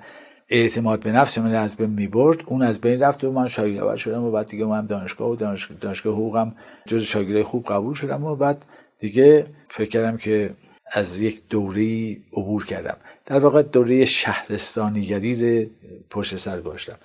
اعتماد 0.55 1.01
به 1.01 1.13
نفس 1.13 1.39
من 1.39 1.55
از 1.55 1.77
بین 1.77 1.91
می‌برد 1.91 2.39
اون 2.47 2.63
از 2.63 2.81
بین 2.81 3.01
رفت 3.01 3.25
و 3.25 3.33
من 3.33 3.49
شاگرد 3.49 3.97
شدم 3.97 4.23
و 4.23 4.31
بعد 4.31 4.47
دیگه 4.47 4.65
من 4.65 4.87
دانشگاه 4.87 5.31
و 5.31 5.37
دانشگاه, 5.81 6.15
حقوقم 6.15 6.55
جز 6.87 7.03
شاگرد 7.03 7.43
خوب 7.43 7.65
قبول 7.65 7.95
شدم 7.95 8.25
و 8.25 8.37
بعد 8.37 8.65
دیگه 8.99 9.47
فکر 9.69 9.89
کردم 9.89 10.17
که 10.17 10.55
از 10.93 11.19
یک 11.21 11.43
دوره 11.51 12.17
عبور 12.33 12.65
کردم. 12.65 12.97
در 13.27 13.39
واقع 13.39 13.63
دوره 13.63 14.05
شهرستانیگری 14.05 15.71
پشت 16.11 16.37
سر 16.37 16.61
گذاشتم. 16.61 16.97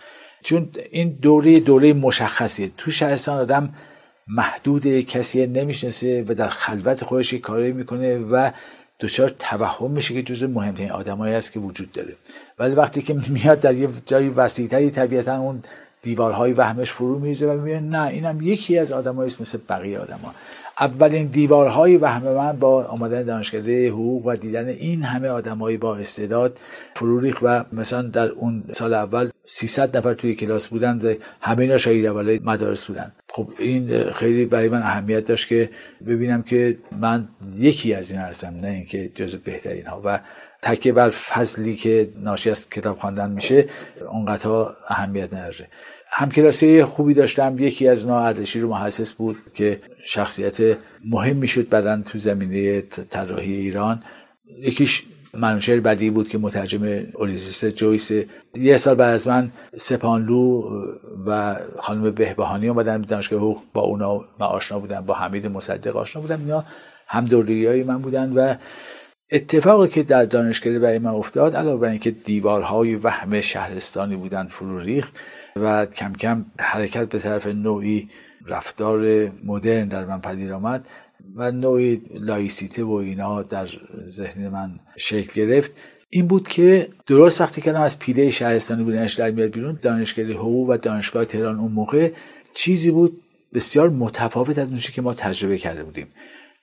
چون 0.44 0.70
این 0.92 1.18
دوره 1.22 1.60
دوره 1.60 1.94
مشخصیه 1.94 2.72
تو 2.78 2.92
شهرستان 2.92 3.38
آدم 3.38 3.74
محدود 4.28 5.00
کسی 5.00 5.48
نمی‌شناسه 5.48 6.24
و 6.28 6.34
در 6.34 6.48
خلوت 6.48 7.04
خودش 7.04 7.34
کاری 7.34 7.72
می‌کنه 7.72 8.18
و 8.18 8.52
دچار 9.00 9.30
توهم 9.30 9.92
میشه 9.92 10.14
که 10.14 10.24
جز 10.24 10.44
مهمترین 10.44 10.92
آدمایی 10.92 11.36
است 11.36 11.52
که 11.52 11.60
وجود 11.60 11.92
داره. 11.92 12.16
ولی 12.60 12.76
وقتی 12.76 13.02
که 13.02 13.14
میاد 13.30 13.60
در 13.60 13.74
یه 13.74 13.90
جای 14.06 14.30
وسیعتری 14.30 14.90
طبیعتا 14.90 15.38
اون 15.38 15.64
دیوارهای 16.02 16.54
وهمش 16.54 16.92
فرو 16.92 17.20
میریزه 17.20 17.48
و 17.48 17.54
می‌بینه 17.54 17.80
نه 17.80 18.08
اینم 18.08 18.42
یکی 18.42 18.78
از 18.78 18.92
آدمایی 18.92 19.32
مثل 19.40 19.60
بقیه 19.70 20.00
آدما 20.00 20.34
اولین 20.80 21.28
دیوارهای 21.28 21.98
وهم 21.98 22.24
من 22.24 22.52
با 22.60 22.84
آمدن 22.84 23.24
دانشکده 23.24 23.90
حقوق 23.90 24.26
و 24.26 24.36
دیدن 24.36 24.68
این 24.68 25.04
همه 25.04 25.28
آدمایی 25.28 25.78
با 25.78 25.98
استعداد 25.98 26.60
فرو 26.96 27.20
ریخت 27.20 27.40
و 27.42 27.64
مثلا 27.74 28.02
در 28.02 28.30
اون 28.30 28.64
سال 28.72 28.94
اول 28.94 29.30
300 29.46 29.98
نفر 29.98 30.14
توی 30.14 30.36
کلاس 30.36 30.68
بودن 30.68 31.16
همه 31.42 31.60
اینا 31.60 31.78
شاید 31.78 32.06
اول 32.06 32.40
مدارس 32.44 32.86
بودن 32.86 33.12
خب 33.30 33.48
این 33.60 34.12
خیلی 34.12 34.46
برای 34.46 34.70
من 34.70 34.82
اهمیت 34.82 35.28
داشت 35.28 35.48
که 35.48 35.70
ببینم 36.08 36.42
که 36.42 36.78
من 36.92 37.28
یکی 37.58 37.94
از 37.94 38.12
این 38.12 38.20
هستم 38.20 38.54
نه 38.62 38.68
اینکه 38.68 39.10
جز 39.16 39.36
بهترین 39.36 39.86
ها 39.86 40.02
و 40.06 40.20
تکیه 40.62 40.94
بر 40.94 41.10
فضلی 41.10 41.76
که 41.76 42.10
ناشی 42.18 42.50
از 42.50 42.70
کتاب 42.70 42.98
خواندن 42.98 43.32
میشه 43.32 43.70
اونقدر 44.12 44.50
اهمیت 44.90 45.34
نداره. 45.34 45.68
همکلاسی 46.12 46.84
خوبی 46.84 47.14
داشتم. 47.14 47.56
یکی 47.60 47.88
از 47.88 48.04
اونا 48.04 48.20
اردشیر 48.20 48.62
رو 48.62 48.70
محسس 48.70 49.14
بود 49.14 49.38
که 49.54 49.82
شخصیت 50.06 50.78
مهم 51.06 51.46
شد 51.46 51.70
بعدا 51.70 52.02
تو 52.02 52.18
زمینه 52.18 52.82
طراحی 52.82 53.54
ایران. 53.54 54.04
یکیش 54.62 55.04
منوشهر 55.34 55.80
بدی 55.80 56.10
بود 56.10 56.30
که 56.30 56.38
مترجم 56.38 56.84
اولیزیس 57.14 57.66
جویس. 57.66 58.12
یه 58.56 58.78
سال 58.78 58.96
بعد 58.96 59.14
از 59.14 59.28
من 59.28 59.52
سپانلو 59.76 60.64
و 61.28 61.56
خانم 61.80 62.12
بهبهانی 62.12 62.68
اومدن 62.68 63.02
دانشگاه 63.02 63.40
حقوق. 63.40 63.62
با 63.74 63.82
اونا 63.82 64.16
من 64.16 64.48
آشنا 64.48 64.80
بودم 64.80 65.02
با 65.02 65.14
حمید 65.14 65.48
مصدق 65.48 65.98
آشنا 65.98 66.22
بودم. 66.22 66.40
اینا 66.40 66.64
هم 67.08 67.28
های 67.28 67.84
من 67.84 67.98
بودن 67.98 68.34
و 68.34 68.56
اتفاقی 69.32 69.88
که 69.88 70.04
در 70.04 70.26
دانشگاه 70.26 70.80
برای 70.80 71.00
من 71.00 71.12
افتاد 71.12 71.56
علاوه 71.56 71.82
بر 71.82 71.90
اینکه 71.90 72.12
دیوارهای 72.12 72.96
وهم 72.96 73.42
شهرستانی 73.42 74.16
بودن 74.16 74.46
فرو 74.46 74.80
ریخت 74.80 75.20
و 75.56 75.86
کم 75.86 76.14
کم 76.14 76.46
حرکت 76.60 77.10
به 77.10 77.20
طرف 77.20 77.48
نوعی 77.48 78.10
رفتار 78.46 79.32
مدرن 79.44 79.88
در 79.88 80.06
من 80.06 80.22
پدید 80.22 80.52
آمد 80.52 80.88
و 81.36 81.52
نوعی 81.52 82.02
لایسیته 82.14 82.84
و 82.84 82.92
اینا 82.92 83.42
در 83.42 83.68
ذهن 84.06 84.48
من 84.48 84.80
شکل 84.98 85.46
گرفت. 85.46 85.72
این 86.10 86.28
بود 86.28 86.48
که 86.48 86.90
درست 87.08 87.42
وقتی 87.42 87.62
که 87.62 87.78
از 87.78 88.00
پیله 88.00 88.30
شهرستانی 88.30 88.84
بودنش 88.84 89.14
در 89.14 89.32
میاد 89.32 89.52
بیرون 89.52 89.80
دانشگاه 89.82 90.26
حقوق 90.26 90.70
و 90.70 90.78
دانشگاه 90.78 91.26
تهران 91.26 91.60
اون 91.60 91.72
موقع 91.72 92.12
چیزی 92.54 92.92
بود 92.92 93.22
بسیار 93.54 93.90
متفاوت 93.90 94.58
از 94.58 94.68
اونچه 94.68 94.92
که 94.92 95.02
ما 95.02 95.14
تجربه 95.14 95.58
کرده 95.58 95.84
بودیم. 95.84 96.08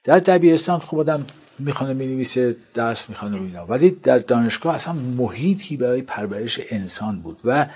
در 0.05 0.19
دبیرستان 0.19 0.79
خب 0.79 0.99
آدم 0.99 1.27
می‌خوانه 1.59 1.95
می‌نویسه 1.95 2.57
درس 2.75 3.09
می‌خوانه 3.09 3.37
اینا. 3.37 3.67
ولی 3.67 3.91
در 3.91 4.19
دانشگاه 4.19 4.75
اصلا 4.75 4.93
محیطی 4.93 5.77
برای 5.77 6.03
پرورش 6.03 6.61
انسان 6.71 7.21
بود 7.21 7.39
و 7.45 7.67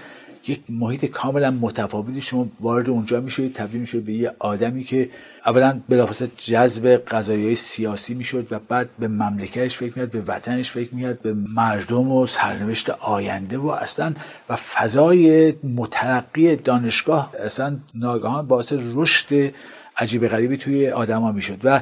یک 0.46 0.60
محیط 0.68 1.04
کاملا 1.04 1.50
متفاوتی 1.50 2.20
شما 2.20 2.48
وارد 2.60 2.90
اونجا 2.90 3.20
می‌شوید 3.20 3.54
تبدیل 3.54 3.80
می‌شوید 3.80 4.04
به 4.04 4.12
یه 4.12 4.32
آدمی 4.38 4.84
که 4.84 5.10
اولا 5.46 5.80
بلافاصله 5.88 6.30
جذب 6.36 7.02
قضایای 7.08 7.54
سیاسی 7.54 8.14
می‌شد 8.14 8.46
و 8.50 8.58
بعد 8.68 8.88
به 8.98 9.08
مملکتش 9.08 9.76
فکر 9.76 9.92
میاد 9.96 10.10
به 10.10 10.20
وطنش 10.26 10.70
فکر 10.70 10.94
میاد 10.94 11.20
به 11.20 11.34
مردم 11.34 12.08
و 12.12 12.26
سرنوشت 12.26 12.90
آینده 12.90 13.58
و 13.58 13.66
اصلا 13.66 14.14
و 14.48 14.56
فضای 14.56 15.54
مترقی 15.64 16.56
دانشگاه 16.56 17.32
اصلا 17.44 17.76
ناگهان 17.94 18.46
باعث 18.46 18.72
رشد 18.94 19.52
عجیب 19.96 20.28
غریبی 20.28 20.56
توی 20.56 20.90
آدما 20.90 21.32
می‌شد. 21.32 21.58
و 21.64 21.80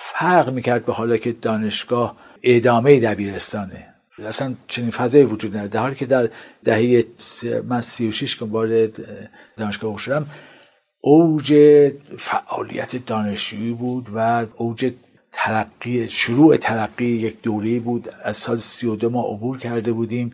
فرق 0.00 0.50
می‌کرد 0.50 0.84
به 0.84 0.92
حالا 0.92 1.16
که 1.16 1.32
دانشگاه 1.32 2.16
ادامه 2.42 3.00
دبیرستانه. 3.00 3.94
اصلا 4.26 4.54
چنین 4.66 4.90
فضایی 4.90 5.24
وجود 5.24 5.50
نداره. 5.50 5.68
در 5.68 5.80
حالی 5.80 5.94
که 5.94 6.06
در 6.06 6.30
دهه 6.64 7.04
من 7.68 7.80
36 7.80 8.36
که 8.36 8.44
وارد 8.44 9.00
دانشگاه 9.56 9.98
شدم 9.98 10.26
اوج 11.00 11.54
فعالیت 12.18 13.06
دانشجویی 13.06 13.72
بود 13.72 14.06
و 14.14 14.46
اوج 14.56 14.92
ترقی 15.32 16.08
شروع 16.08 16.56
ترقی 16.56 17.04
یک 17.04 17.42
دوره 17.42 17.80
بود. 17.80 18.08
از 18.22 18.36
سال 18.36 18.56
32 18.56 19.10
ما 19.10 19.22
عبور 19.22 19.58
کرده 19.58 19.92
بودیم. 19.92 20.32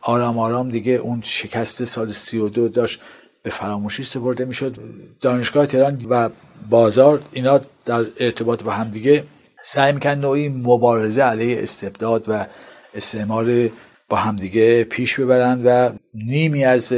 آرام 0.00 0.38
آرام 0.38 0.70
دیگه 0.70 0.92
اون 0.92 1.20
شکست 1.22 1.84
سال 1.84 2.12
32 2.12 2.68
داشت 2.68 3.00
به 3.42 3.50
فراموشی 3.50 4.02
سپرده 4.02 4.44
می‌شد. 4.44 4.76
دانشگاه 5.20 5.66
تهران 5.66 5.98
و 6.10 6.28
بازار 6.70 7.22
اینا 7.32 7.60
در 7.84 8.06
ارتباط 8.20 8.62
با 8.62 8.72
هم 8.72 8.88
دیگه 8.90 9.24
سعی 9.62 9.92
میکن 9.92 10.10
نوعی 10.10 10.48
مبارزه 10.48 11.22
علیه 11.22 11.62
استبداد 11.62 12.24
و 12.28 12.46
استعمار 12.94 13.70
با 14.08 14.16
همدیگه 14.16 14.84
پیش 14.84 15.20
ببرند 15.20 15.62
و 15.64 15.90
نیمی 16.14 16.64
از 16.64 16.92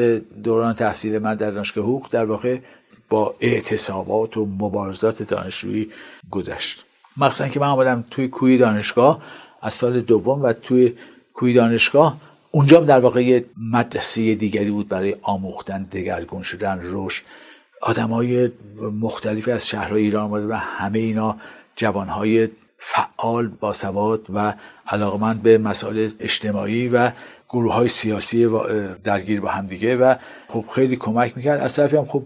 دوران 0.44 0.74
تحصیل 0.74 1.18
من 1.18 1.35
در 1.35 1.50
دانشگاه 1.50 1.85
حقوق 1.85 2.09
در 2.11 2.24
واقع 2.24 2.59
با 3.09 3.35
اعتصابات 3.40 4.37
و 4.37 4.46
مبارزات 4.46 5.22
دانشجویی 5.22 5.90
گذشت. 6.31 6.85
مخصوصا 7.16 7.48
که 7.48 7.61
من 7.61 7.66
آمدم 7.66 8.05
توی 8.11 8.29
کوی 8.29 8.59
دانشگاه 8.59 9.22
از 9.62 9.74
سال 9.74 10.00
دوم 10.00 10.42
و 10.42 10.53
توی 10.53 10.92
کوی 11.35 11.55
دانشگاه 11.55 12.16
اونجا 12.50 12.81
در 12.81 13.00
واقع 13.00 13.24
یه 13.24 13.44
مدرسه 13.72 14.35
دیگری 14.35 14.70
بود 14.70 14.88
برای 14.88 15.16
آموختن 15.22 15.83
دگرگون 15.83 16.42
شدن 16.42 16.81
رشد 16.83 17.22
آدمای 17.85 18.51
مختلفی 19.01 19.51
از 19.51 19.68
شهرهای 19.68 20.03
ایران 20.03 20.25
آمده 20.25 20.47
و 20.47 20.53
همه 20.53 20.99
اینا 20.99 21.37
جوانهای 21.77 22.49
فعال 22.79 23.49
باسواد 23.49 24.27
و 24.35 24.55
علاقمند 24.87 25.42
به 25.42 25.59
مسائل 25.59 26.09
اجتماعی 26.20 26.88
و 26.88 27.11
گروه 27.49 27.75
های 27.75 27.88
سیاسی 27.88 28.49
درگیر 29.05 29.40
با 29.40 29.49
هم 29.49 29.66
دیگه 29.66 29.97
و 29.97 30.14
خب 30.49 30.64
خیلی 30.75 30.97
کمک 30.97 31.37
می‌کرد. 31.37 31.61
از 31.61 31.75
طرفی 31.75 31.97
هم 31.97 32.05
خب 32.05 32.23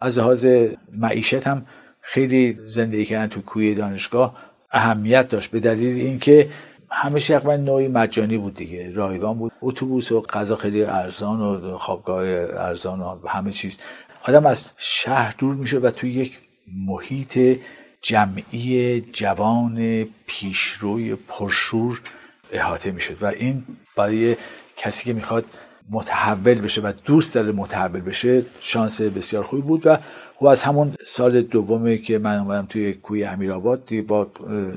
از 0.00 0.18
لحاظ 0.18 0.46
معیشت 0.92 1.46
هم 1.46 1.66
خیلی 2.00 2.58
زندگی 2.64 3.04
کردن 3.04 3.26
تو 3.26 3.40
کوی 3.40 3.74
دانشگاه 3.74 4.36
اهمیت 4.70 5.28
داشت 5.28 5.50
به 5.50 5.60
دلیل 5.60 6.00
اینکه 6.00 6.48
همه 6.90 7.20
تقریبا 7.20 7.56
نوعی 7.56 7.88
مجانی 7.88 8.38
بود 8.38 8.54
دیگه 8.54 8.92
رایگان 8.92 9.38
بود. 9.38 9.52
اتوبوس 9.60 10.12
و 10.12 10.20
غذا 10.20 10.56
خیلی 10.56 10.84
ارزان 10.84 11.40
و 11.40 11.76
خوابگاه 11.76 12.24
ارزان 12.66 13.00
و 13.00 13.28
همه 13.28 13.52
چیز. 13.52 13.78
آدم 14.28 14.46
از 14.46 14.72
شهر 14.76 15.34
دور 15.38 15.54
میشه 15.54 15.78
و 15.78 15.90
توی 15.90 16.10
یک 16.10 16.38
محیط 16.86 17.58
جمعی 18.02 19.00
جوان 19.00 20.06
پیشروی 20.26 21.14
پرشور 21.14 22.00
احاطه 22.52 22.90
می‌شد 22.90 23.22
و 23.22 23.26
این 23.26 23.64
برای 23.96 24.36
کسی 24.76 25.04
که 25.04 25.12
می‌خواد 25.12 25.44
متحول 25.90 26.60
بشه 26.60 26.80
و 26.80 26.92
دوست 27.04 27.34
داره 27.34 27.52
متحول 27.52 28.00
بشه 28.00 28.42
شانس 28.60 29.00
بسیار 29.00 29.44
خوبی 29.44 29.62
بود 29.62 29.86
و 29.86 29.98
خب 30.36 30.46
از 30.46 30.62
همون 30.62 30.94
سال 31.06 31.42
دومی 31.42 31.98
که 31.98 32.18
من 32.18 32.38
اومدم 32.38 32.66
توی 32.66 32.92
کوی 32.92 33.24
امیرآباد 33.24 33.90
با 34.06 34.30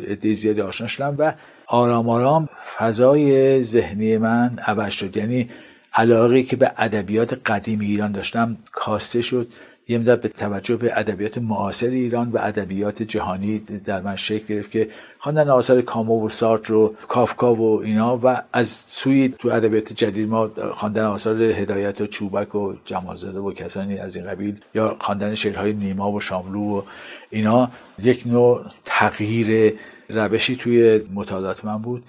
عده 0.07 0.33
زیادی 0.33 0.61
آشنا 0.61 0.87
شدم 0.87 1.15
و 1.17 1.33
آرام 1.67 2.09
آرام 2.09 2.49
فضای 2.77 3.63
ذهنی 3.63 4.17
من 4.17 4.59
عوض 4.65 4.93
شد. 4.93 5.17
یعنی 5.17 5.49
علاقه 5.93 6.43
که 6.43 6.55
به 6.55 6.71
ادبیات 6.77 7.33
قدیم 7.45 7.79
ایران 7.79 8.11
داشتم 8.11 8.57
کاسته 8.71 9.21
شد. 9.21 9.47
یه 9.87 9.97
مدت 9.97 10.21
به 10.21 10.29
توجه 10.29 10.75
به 10.75 10.99
ادبیات 10.99 11.37
معاصر 11.37 11.87
ایران 11.87 12.29
و 12.29 12.37
ادبیات 12.41 13.03
جهانی 13.03 13.59
در 13.59 14.01
من 14.01 14.15
شکل 14.15 14.45
گرفت 14.45 14.71
که 14.71 14.89
خواندن 15.19 15.49
آثار 15.49 15.81
کامو 15.81 16.25
و 16.25 16.29
سارت 16.29 16.69
رو 16.69 16.95
کافکا 17.07 17.55
و 17.55 17.81
اینا 17.83 18.19
و 18.23 18.41
از 18.53 18.67
سوی 18.67 19.33
تو 19.39 19.49
ادبیات 19.49 19.93
جدید 19.93 20.29
ما 20.29 20.51
خواندن 20.71 21.03
آثار 21.03 21.41
هدایت 21.41 22.01
و 22.01 22.07
چوبک 22.07 22.55
و 22.55 22.73
جمالزاده 22.85 23.39
و 23.39 23.51
کسانی 23.51 23.97
از 23.97 24.15
این 24.15 24.25
قبیل 24.25 24.61
یا 24.75 24.97
خواندن 24.99 25.35
شعرهای 25.35 25.73
نیما 25.73 26.11
و 26.11 26.19
شاملو 26.19 26.59
و 26.59 26.81
اینا 27.29 27.71
یک 28.03 28.23
نوع 28.27 28.65
تغییر 28.85 29.73
روشی 30.09 30.55
توی 30.55 31.01
مطالعات 31.13 31.65
من 31.65 31.77
بود. 31.77 32.03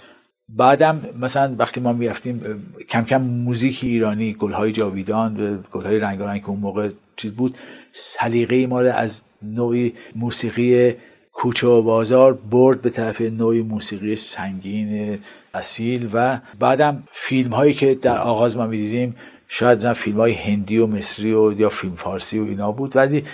بعدم 0.56 1.00
مثلا 1.20 1.54
وقتی 1.58 1.80
ما 1.80 1.92
می‌رفتیم 1.92 2.64
کم 2.88 3.04
کم 3.04 3.22
موزیک 3.22 3.80
ایرانی 3.82 4.32
گلهای 4.32 4.72
جاویدان 4.72 5.64
گلهای 5.72 5.98
رنگارنگ 5.98 6.40
که 6.40 6.48
اون 6.48 6.60
موقع 6.60 6.90
چیز 7.16 7.32
بود 7.32 7.56
سلیقه 7.92 8.66
ما 8.66 8.80
رو 8.80 8.92
از 8.92 9.22
نوعی 9.42 9.92
موسیقی 10.16 10.94
کوچه 11.32 11.66
و 11.66 11.82
بازار 11.82 12.32
برد 12.32 12.82
به 12.82 12.90
طرف 12.90 13.20
نوعی 13.20 13.62
موسیقی 13.62 14.16
سنگین 14.16 15.18
اصیل 15.54 16.10
و 16.12 16.40
بعدم 16.58 17.02
فیلم 17.12 17.52
هایی 17.52 17.72
که 17.72 17.94
در 17.94 18.18
آغاز 18.18 18.56
ما 18.56 18.66
می‌دیدیم 18.66 19.16
شاید 19.48 19.92
فیلم 19.92 20.16
های 20.16 20.32
هندی 20.32 20.78
و 20.78 20.86
مصری 20.86 21.32
و 21.32 21.52
یا 21.52 21.68
فیلم 21.68 21.94
فارسی 21.94 22.38
و 22.38 22.44
اینا 22.44 22.72
بود 22.72 22.96
ولی 22.96 23.24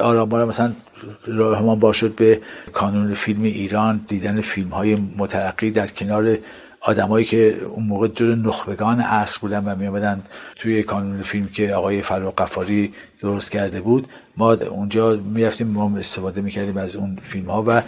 آرام 0.00 0.44
مثلا 0.44 0.72
راهمان 1.26 1.78
باشد 1.78 2.14
به 2.14 2.40
کانون 2.72 3.14
فیلم 3.14 3.42
ایران 3.42 4.00
دیدن 4.08 4.40
فیلم 4.40 4.68
های 4.68 4.98
مترقی 5.16 5.70
در 5.70 5.86
کنار 5.86 6.38
آدمایی 6.80 7.24
که 7.24 7.60
اون 7.64 7.84
موقع 7.84 8.08
جور 8.08 8.36
نخبگان 8.36 9.00
عصر 9.00 9.38
بودن 9.40 9.64
و 9.64 9.74
میامدن 9.76 10.22
توی 10.56 10.82
کانون 10.82 11.22
فیلم 11.22 11.46
که 11.46 11.74
آقای 11.74 12.02
فراق 12.02 12.34
قفاری 12.34 12.92
درست 13.20 13.50
کرده 13.52 13.80
بود 13.80 14.08
ما 14.36 14.52
اونجا 14.52 15.16
می‌رفتیم 15.16 15.66
ما 15.66 15.98
استفاده 15.98 16.40
می‌کردیم 16.40 16.76
از 16.76 16.96
اون 16.96 17.18
فیلم 17.22 17.50
ها 17.50 17.64
و 17.66 17.82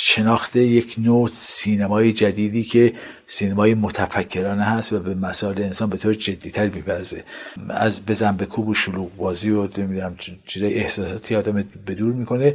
شناخت 0.00 0.56
یک 0.56 0.94
نوع 0.98 1.28
سینمای 1.32 2.12
جدیدی 2.12 2.62
که 2.62 2.92
سینمای 3.26 3.74
متفکرانه 3.74 4.64
هست 4.64 4.92
و 4.92 4.98
به 4.98 5.14
مسائل 5.14 5.62
انسان 5.62 5.90
به 5.90 5.96
طور 5.96 6.14
جدیتر 6.14 6.68
میپرزه 6.68 7.24
از 7.68 8.06
بزن 8.06 8.36
به 8.36 8.46
کوب 8.46 8.68
و 8.68 8.74
شلوغ 8.74 9.16
بازی 9.16 9.50
و 9.50 9.68
نمی‌دونم 9.78 10.16
چیزای 10.46 10.74
احساساتی 10.74 11.34
آدم 11.34 11.64
به 11.86 11.94
دور 11.94 12.12
می‌کنه. 12.12 12.54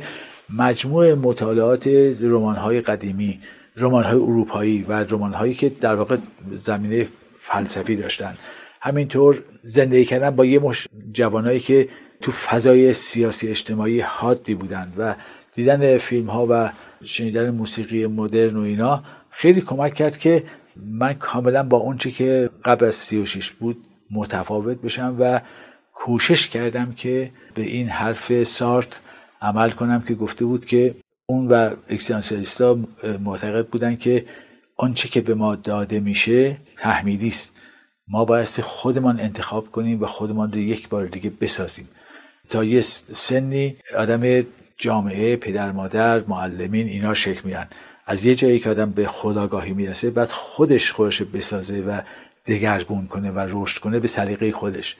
مجموع 0.49 1.13
مطالعات 1.13 1.87
رمان 2.21 2.55
های 2.55 2.81
قدیمی 2.81 3.39
رمان 3.77 4.03
های 4.03 4.15
اروپایی 4.15 4.83
و 4.83 4.93
رمان 4.93 5.33
هایی 5.33 5.53
که 5.53 5.69
در 5.69 5.95
واقع 5.95 6.17
زمینه 6.53 7.07
فلسفی 7.39 7.95
داشتن. 7.95 8.33
همینطور 8.81 9.43
زندگی 9.63 10.05
کردن 10.05 10.29
با 10.29 10.45
یه 10.45 10.59
مش 10.59 10.87
جوانایی 11.13 11.59
که 11.59 11.89
تو 12.21 12.31
فضای 12.31 12.93
سیاسی 12.93 13.47
اجتماعی 13.47 13.99
حادی 13.99 14.53
بودند 14.55 14.95
و 14.97 15.15
دیدن 15.55 15.97
فیلم 15.97 16.29
ها 16.29 16.47
و 16.49 16.69
شنیدن 17.03 17.49
موسیقی 17.49 18.07
مدرن 18.07 18.55
و 18.55 18.61
اینا 18.61 19.03
خیلی 19.29 19.61
کمک 19.61 19.93
کرد 19.93 20.17
که 20.17 20.43
من 20.75 21.13
کاملا 21.13 21.63
با 21.63 21.77
اونچه 21.77 22.11
که 22.11 22.49
قبل 22.65 22.85
از 22.85 22.95
36 22.95 23.51
بود 23.51 23.77
متفاوت 24.11 24.81
بشم 24.81 25.15
و 25.19 25.41
کوشش 25.93 26.47
کردم 26.47 26.93
که 26.93 27.31
به 27.55 27.61
این 27.61 27.87
حرف 27.87 28.43
سارت 28.43 28.99
عمل 29.41 29.69
کنم 29.69 30.01
که 30.01 30.13
گفته 30.13 30.45
بود 30.45 30.65
که 30.65 30.95
اون 31.25 31.47
و 31.47 31.75
اکسیانسیالیستا 31.89 32.77
معتقد 33.23 33.67
بودن 33.67 33.95
که 33.95 34.25
آنچه 34.77 35.07
که 35.09 35.21
به 35.21 35.35
ما 35.35 35.55
داده 35.55 35.99
میشه 35.99 36.57
تحمیلی 36.77 37.27
است. 37.27 37.55
ما 38.07 38.25
بایستی 38.25 38.61
خودمان 38.61 39.19
انتخاب 39.19 39.71
کنیم 39.71 40.01
و 40.01 40.05
خودمان 40.05 40.51
رو 40.51 40.57
یک 40.57 40.89
بار 40.89 41.05
دیگه 41.05 41.31
بسازیم. 41.41 41.89
تا 42.49 42.63
یه 42.63 42.81
سنی 42.81 43.75
آدم 43.97 44.43
جامعه 44.77 45.35
پدر 45.35 45.71
مادر 45.71 46.19
معلمین 46.19 46.87
اینا 46.87 47.13
شکل 47.13 47.41
میان 47.43 47.67
از 48.05 48.25
یه 48.25 48.35
جایی 48.35 48.59
که 48.59 48.69
آدم 48.69 48.91
به 48.91 49.07
خداگاهی 49.07 49.73
می‌رسه 49.73 50.09
بعد 50.09 50.29
خودش 50.29 50.91
خودش 50.91 51.21
بسازه 51.21 51.81
و 51.81 52.01
دگرگون 52.45 53.07
کنه 53.07 53.31
و 53.31 53.47
رشد 53.49 53.81
کنه 53.81 53.99
به 53.99 54.07
سلیقه 54.07 54.51
خودش. 54.51 54.97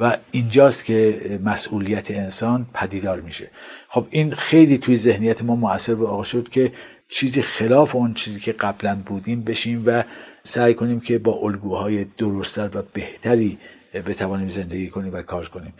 و 0.00 0.16
اینجاست 0.30 0.84
که 0.84 1.20
مسئولیت 1.44 2.10
انسان 2.10 2.66
پدیدار 2.74 3.20
میشه. 3.20 3.50
خب 3.88 4.06
این 4.10 4.34
خیلی 4.34 4.78
توی 4.78 4.96
ذهنیت 4.96 5.42
ما 5.42 5.56
موثر 5.56 5.94
به 5.94 6.06
آقا 6.06 6.22
شد 6.22 6.48
که 6.48 6.72
چیزی 7.08 7.42
خلاف 7.42 7.96
اون 7.96 8.14
چیزی 8.14 8.40
که 8.40 8.52
قبلا 8.52 8.98
بودیم 9.06 9.42
بشیم 9.42 9.82
و 9.86 10.02
سعی 10.42 10.74
کنیم 10.74 11.00
که 11.00 11.18
با 11.18 11.32
الگوهای 11.32 12.06
درستتر 12.18 12.70
و 12.74 12.82
بهتری 12.92 13.58
بتوانیم 13.94 14.48
زندگی 14.48 14.88
کنیم 14.88 15.14
و 15.14 15.22
کار 15.22 15.48
کنیم. 15.48 15.74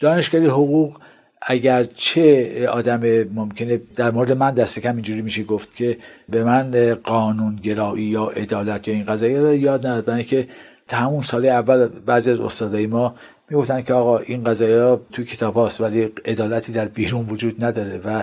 دانشگاهی 0.00 0.46
حقوق 0.46 1.00
اگر 1.42 1.82
چه 1.82 2.68
آدم 2.68 3.24
ممکنه 3.34 3.80
در 3.96 4.10
مورد 4.10 4.32
من 4.32 4.50
دست 4.50 4.80
کم 4.80 4.94
اینجوری 4.94 5.22
میشه 5.22 5.42
گفت 5.42 5.76
که 5.76 5.98
به 6.28 6.44
من 6.44 6.94
قانون 6.94 7.56
گرایی 7.56 8.04
یا 8.04 8.24
عدالت 8.24 8.88
یا 8.88 8.94
این 8.94 9.04
قضایی 9.04 9.36
رو 9.36 9.54
یاد 9.54 9.86
نداد. 9.86 10.26
که 10.26 10.48
تا 10.88 10.96
همون 10.96 11.22
سال 11.22 11.46
اول 11.46 11.86
بعضی 11.86 12.30
از 12.30 12.40
استادای 12.40 12.86
ما 12.86 13.14
می‌گفتن 13.50 13.82
که 13.82 13.94
آقا 13.94 14.18
این 14.18 14.44
قضایی 14.44 14.98
تو 15.12 15.22
کتاب 15.22 15.54
هاست 15.54 15.80
ولی 15.80 16.02
عدالتی 16.24 16.72
در 16.72 16.84
بیرون 16.84 17.26
وجود 17.26 17.64
نداره 17.64 18.00
و 18.04 18.22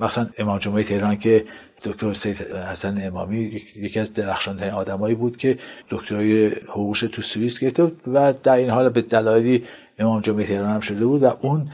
مثلا 0.00 0.26
امام 0.38 0.58
جمعه 0.58 0.82
تهران 0.82 1.16
که 1.16 1.44
دکتر 1.84 2.12
سید 2.12 2.36
حسن 2.70 3.00
امامی 3.02 3.60
یکی 3.76 4.00
از 4.00 4.14
درخشان 4.14 4.56
ترین 4.56 4.72
آدمایی 4.72 5.14
بود 5.14 5.36
که 5.36 5.58
دکترای 5.90 6.48
حقوقش 6.48 7.00
تو 7.00 7.22
سوئیس 7.22 7.58
گرفته 7.58 7.92
و 8.12 8.32
در 8.42 8.56
این 8.56 8.70
حال 8.70 8.88
به 8.88 9.02
دلایلی 9.02 9.64
امام 9.98 10.20
جمعه 10.20 10.46
تهران 10.46 10.70
هم 10.70 10.80
شده 10.80 11.06
بود 11.06 11.22
و 11.22 11.36
اون 11.40 11.70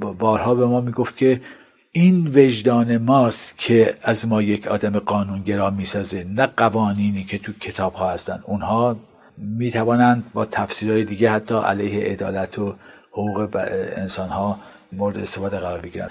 بارها 0.00 0.54
به 0.54 0.66
ما 0.66 0.80
می‌گفت 0.80 1.16
که 1.16 1.40
این 1.92 2.26
وجدان 2.34 2.98
ماست 2.98 3.58
که 3.58 3.94
از 4.02 4.28
ما 4.28 4.42
یک 4.42 4.66
آدم 4.66 4.98
قانونگرا 4.98 5.70
می‌سازه. 5.70 6.24
نه 6.24 6.46
قوانینی 6.46 7.24
که 7.24 7.38
تو 7.38 7.52
کتاب 7.52 7.94
ها 7.94 8.10
هستن. 8.10 8.40
اونها 8.44 8.96
می‌توانند 9.38 10.24
با 10.32 10.44
تفسیرهای 10.44 11.04
دیگه 11.04 11.30
حتی 11.30 11.54
علیه 11.54 12.04
عدالت 12.04 12.58
و 12.58 12.74
حقوق 13.12 13.48
انسان 13.96 14.28
ها 14.28 14.58
مورد 14.92 15.18
استفاده 15.18 15.58
قرار 15.58 15.80
بگیرند. 15.80 16.10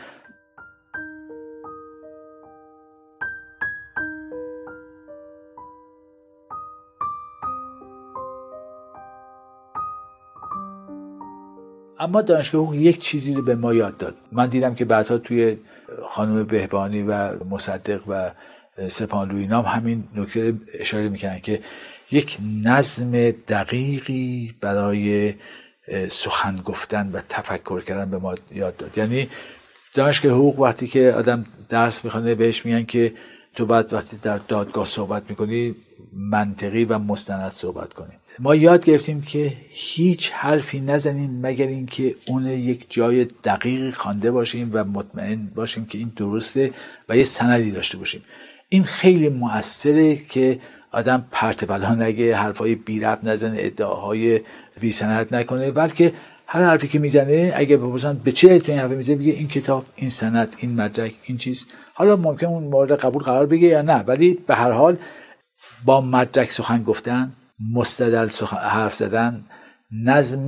اما 12.00 12.22
دانشگاه 12.22 12.62
حقوق 12.62 12.76
یک 12.76 13.00
چیزی 13.00 13.34
رو 13.34 13.42
به 13.42 13.56
ما 13.56 13.74
یاد 13.74 13.98
داد. 13.98 14.16
من 14.32 14.50
دیدم 14.50 14.76
که 14.76 14.86
بعدها 14.86 15.18
توی 15.18 15.58
خانم 16.10 16.44
بهبانی 16.44 17.04
و 17.04 17.44
مصدق 17.44 18.02
و 18.08 18.32
سپانلوی 18.88 19.48
نام 19.48 19.66
همین 19.66 20.04
نکته 20.16 20.54
اشاره 20.74 21.10
می‌کنن 21.10 21.40
که 21.40 21.62
یک 22.12 22.38
نظم 22.64 23.12
دقیقی 23.32 24.56
برای 24.62 25.34
سخن 26.08 26.62
گفتن 26.66 27.10
و 27.14 27.22
تفکر 27.30 27.82
کردن 27.82 28.10
به 28.10 28.18
ما 28.18 28.36
یاد 28.52 28.78
داد. 28.78 28.98
یعنی 28.98 29.30
دانشگاه 29.94 30.32
حقوق 30.32 30.60
وقتی 30.60 30.88
که 30.88 31.14
آدم 31.18 31.46
درس 31.70 32.06
می‌خوانه 32.06 32.36
بهش 32.36 32.66
میگن 32.66 32.86
که 32.86 33.14
تو 33.60 33.65
بعد 33.65 33.93
وقتی 33.93 34.17
در 34.17 34.38
دادگاه 34.38 34.86
صحبت 34.86 35.24
می‌کنی 35.30 35.76
منطقی 36.13 36.86
و 36.86 37.00
مستند 37.00 37.52
صحبت 37.52 37.93
کنیم 37.93 38.19
ما 38.39 38.56
یاد 38.56 38.86
گرفتیم 38.86 39.22
که 39.22 39.54
هیچ 39.69 40.32
حرفی 40.32 40.80
نزنیم 40.80 41.39
مگر 41.41 41.67
اینکه 41.67 42.15
اون 42.28 42.48
یک 42.48 42.86
جای 42.89 43.26
دقیقی 43.26 43.91
خوانده 43.91 44.32
باشیم 44.32 44.69
و 44.74 44.84
مطمئن 44.84 45.52
باشیم 45.56 45.86
که 45.86 45.98
این 45.98 46.12
درسته 46.15 46.74
و 47.10 47.17
یه 47.17 47.24
سندی 47.24 47.72
داشته 47.72 47.98
باشیم. 47.98 48.22
این 48.69 48.84
خیلی 48.84 49.30
موثره 49.30 50.15
که 50.15 50.60
آدم 50.91 51.26
پرت 51.32 51.65
بلا 51.65 51.95
نگه 51.95 52.36
حرفای 52.36 52.76
بی 52.76 53.00
رب 53.00 53.19
نزنه 53.24 53.58
ادعاهای 53.60 54.41
بی 54.80 54.91
سند 54.91 55.36
نکنه 55.36 55.72
بلکه 55.72 56.13
هر 56.52 56.64
حرفی 56.64 56.88
که 56.88 57.00
می‌زنه 57.00 57.54
اگه 57.56 57.78
بپرسن 57.78 58.14
به 58.24 58.32
چه 58.32 58.60
تو 58.60 58.72
این 58.72 58.82
حرف 58.82 58.92
می‌زنه 58.92 59.16
بگه 59.16 59.32
این 59.32 59.48
کتاب 59.48 59.86
این 59.96 60.10
سند 60.10 60.56
این 60.58 60.76
مدرک 60.76 61.14
این 61.24 61.38
چیز. 61.38 61.68
حالا 61.94 62.16
ممکن 62.16 62.48
اون 62.48 62.64
مورد 62.64 62.92
قبول 62.92 63.24
قرار 63.24 63.46
بگه 63.46 63.68
یا 63.68 63.82
نه 63.82 63.96
ولی 63.96 64.34
به 64.48 64.56
هر 64.56 64.72
حال 64.72 64.98
با 65.86 66.02
مدرک 66.02 66.52
سخن 66.52 66.84
گفتن 66.84 67.32
مستدل 67.74 68.30
حرف 68.52 68.96
زدن 68.96 69.46
نظم 69.92 70.48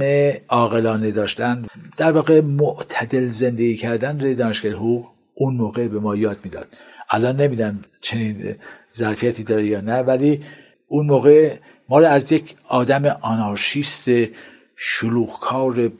عاقلانه 0.49 1.11
داشتن 1.11 1.65
در 1.97 2.11
واقع 2.11 2.41
معتدل 2.41 3.27
زندگی 3.27 3.75
کردن 3.75 4.19
روی 4.19 4.35
دانشگاه 4.35 4.71
حقوق 4.71 5.07
اون 5.35 5.55
موقع 5.55 5.87
به 5.87 5.99
ما 5.99 6.15
یاد 6.15 6.37
می‌داد. 6.43 6.67
الان 7.09 7.35
نمیدم 7.35 7.79
چنین 8.01 8.55
ظرفیتی 8.97 9.43
داره 9.43 9.65
یا 9.65 9.81
نه 9.81 10.01
ولی 10.01 10.41
اون 10.87 11.05
موقع 11.05 11.55
ما 11.89 11.99
رو 11.99 12.07
از 12.07 12.31
یک 12.31 12.55
آدم 12.67 13.05
آنارشیست 13.05 14.09
شلوغکار 14.83 15.91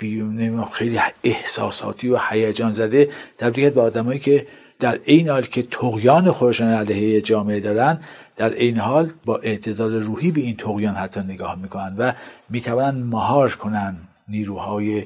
خیلی 0.72 1.00
احساساتی 1.24 2.10
و 2.10 2.20
هیجان 2.30 2.72
زده 2.72 3.10
تبدیل 3.38 3.70
به 3.70 3.82
آدمایی 3.82 4.20
که 4.20 4.48
در 4.80 5.00
این 5.04 5.30
حال 5.30 5.42
که 5.42 5.64
تقیان 5.64 6.32
خودشان 6.32 6.68
علیه 6.68 7.22
جامعه 7.22 7.60
دارن 7.60 8.00
در 8.38 8.54
این 8.54 8.78
حال 8.78 9.10
با 9.26 9.38
اعتدال 9.38 10.02
روحی 10.02 10.32
به 10.32 10.42
این 10.42 10.58
تقیان 10.58 10.96
حتی 10.96 11.20
نگاه 11.20 11.56
می‌کنن 11.56 11.96
و 11.98 12.14
می‌توانند 12.50 13.06
مهار 13.06 13.52
کنن 13.52 13.96
نیروهای 14.28 15.06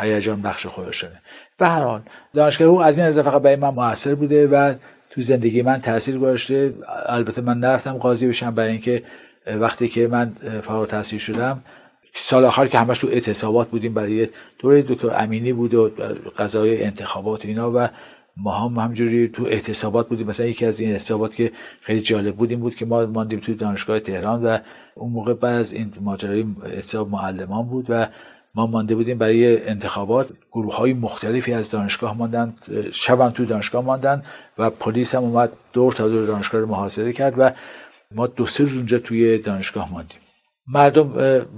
هیجان 0.00 0.42
بخش 0.42 0.66
خودشانه 0.66 1.20
به 1.58 1.68
هر 1.68 1.82
حال 1.82 2.02
دانشگاه 2.34 2.68
حقوق 2.68 2.80
از 2.80 2.98
این 2.98 3.06
از 3.06 3.18
فقط 3.18 3.42
برای 3.42 3.56
من 3.56 3.70
موثر 3.70 4.14
بوده 4.14 4.46
و 4.46 4.74
تو 5.10 5.20
زندگی 5.20 5.62
من 5.62 5.80
تاثیر 5.80 6.18
گذاشته. 6.18 6.74
البته 7.06 7.42
من 7.42 7.58
نرفتم 7.58 7.92
قاضی 7.92 8.28
بشم 8.28 8.54
برای 8.54 8.70
اینکه 8.70 9.02
وقتی 9.46 9.88
که 9.88 10.08
من 10.08 10.32
فارغ 10.62 10.80
التحصیل 10.80 11.18
شدم 11.18 11.62
سال 12.14 12.44
آخر 12.44 12.66
که 12.66 12.78
همش 12.78 12.98
تو 12.98 13.06
اعتصابات 13.06 13.68
بودیم 13.68 13.94
برای 13.94 14.28
دوره 14.58 14.82
دکتر 14.82 15.22
امینی 15.22 15.52
بود 15.52 15.74
و 15.74 15.90
قضای 16.38 16.84
انتخابات 16.84 17.46
اینا 17.46 17.72
و 17.74 17.88
ما 18.36 18.52
هم 18.52 18.78
همجوری 18.78 19.28
تو 19.28 19.44
اعتصابات 19.44 20.08
بودیم. 20.08 20.26
مثلا 20.26 20.46
یکی 20.46 20.66
از 20.66 20.80
این 20.80 20.90
اعتصابات 20.90 21.34
که 21.34 21.52
خیلی 21.80 22.00
جالب 22.00 22.36
بود 22.36 22.50
این 22.50 22.60
بود 22.60 22.74
که 22.74 22.86
ما 22.86 23.06
ماندیم 23.06 23.40
تو 23.40 23.54
دانشگاه 23.54 24.00
تهران 24.00 24.44
و 24.44 24.58
اون 24.94 25.12
موقع 25.12 25.34
بعد 25.34 25.54
از 25.54 25.72
این 25.72 25.92
ماجرای 26.00 26.46
اعتصاب 26.64 27.10
معلمان 27.10 27.66
بود 27.66 27.86
و 27.88 28.08
ما 28.54 28.66
مانده 28.66 28.94
بودیم 28.94 29.18
برای 29.18 29.68
انتخابات. 29.68 30.28
گروه 30.52 30.76
های 30.76 30.92
مختلفی 30.92 31.52
از 31.52 31.70
دانشگاه 31.70 32.16
ماندن 32.16 32.54
شبم 32.92 33.30
تو 33.30 33.44
دانشگاه 33.44 33.84
ماندن 33.84 34.22
و 34.58 34.70
پلیس 34.70 35.14
هم 35.14 35.22
اومد 35.22 35.52
دور 35.72 35.92
تا 35.92 36.08
دور 36.08 36.26
دانشگاه 36.26 36.60
رو 36.60 36.66
محاصره 36.66 37.12
کرد 37.12 37.34
و 37.38 37.50
ما 38.14 38.26
دو 38.26 38.46
سه 38.46 38.64
روز 38.64 38.76
اونجا 38.76 38.98
توی 38.98 39.38
دانشگاه 39.38 39.92
ماندیم. 39.92 40.18
مردم 40.66 41.08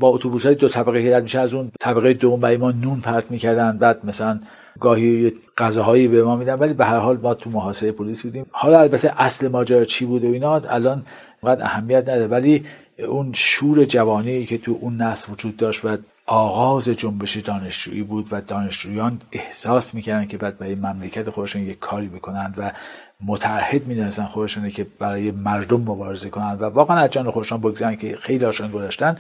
با 0.01 0.09
اتوبوس 0.09 0.47
دو 0.47 0.69
طبقه 0.69 0.99
هدایت 0.99 1.23
میشه. 1.23 1.41
از 1.41 1.55
اون 1.55 1.71
طبقه 1.81 2.13
دوم 2.13 2.41
برای 2.41 2.57
ما 2.57 2.71
نون 2.71 3.01
پرت 3.01 3.31
می‌کردن. 3.31 3.79
بعد 3.79 4.07
مثلا 4.07 4.41
گاهی 4.81 5.33
غذاهایی 5.59 6.09
به 6.09 6.25
ما 6.25 6.37
میدن. 6.37 6.55
ولی 6.55 6.73
به 6.73 6.85
هر 6.85 6.99
حال 6.99 7.17
ما 7.17 7.35
تو 7.35 7.51
محاصره 7.51 7.93
پلیس 7.93 8.23
بودیم. 8.23 8.47
حالا 8.51 8.81
البته 8.81 9.23
اصل 9.23 9.49
ماجرا 9.49 9.85
چی 9.85 10.07
بود 10.07 10.25
و 10.25 10.33
اینا 10.33 10.55
الان 10.55 11.03
اونقدر 11.41 11.65
اهمیت 11.65 12.03
نداره. 12.03 12.27
ولی 12.27 12.65
اون 13.09 13.33
شور 13.35 13.85
جوانی 13.85 14.45
که 14.45 14.59
تو 14.59 14.79
اون 14.81 14.97
نسل 14.97 15.33
وجود 15.33 15.57
داشت 15.57 15.85
و 15.85 15.97
آغاز 16.27 16.89
جنبش 16.89 17.37
دانشجویی 17.37 18.03
بود 18.03 18.29
و 18.31 18.41
دانشجویان 18.41 19.19
احساس 19.33 19.95
می‌کردن 19.95 20.27
که 20.27 20.37
باید 20.37 20.59
برای 20.59 20.75
مملکت 20.75 21.31
خودشون 21.31 21.63
یک 21.63 21.79
کاری 21.79 22.09
بکنند 22.09 22.55
و 22.59 22.73
متعهد 23.27 23.87
می‌دونستن 23.87 24.25
خودشونه 24.25 24.71
که 24.71 24.87
برای 24.99 25.31
مردم 25.31 25.81
مبارزه 25.81 26.31
کنند 26.31 26.63
و 26.63 26.65
واقعا 26.65 26.97
از 26.97 27.11
جان 27.11 27.31
خودشان 27.31 27.61
بگذارن 27.61 27.97
که 27.97 28.17
خیلی 28.17 28.45
هاشون 28.45 28.71
گذاشتن. 28.71 29.17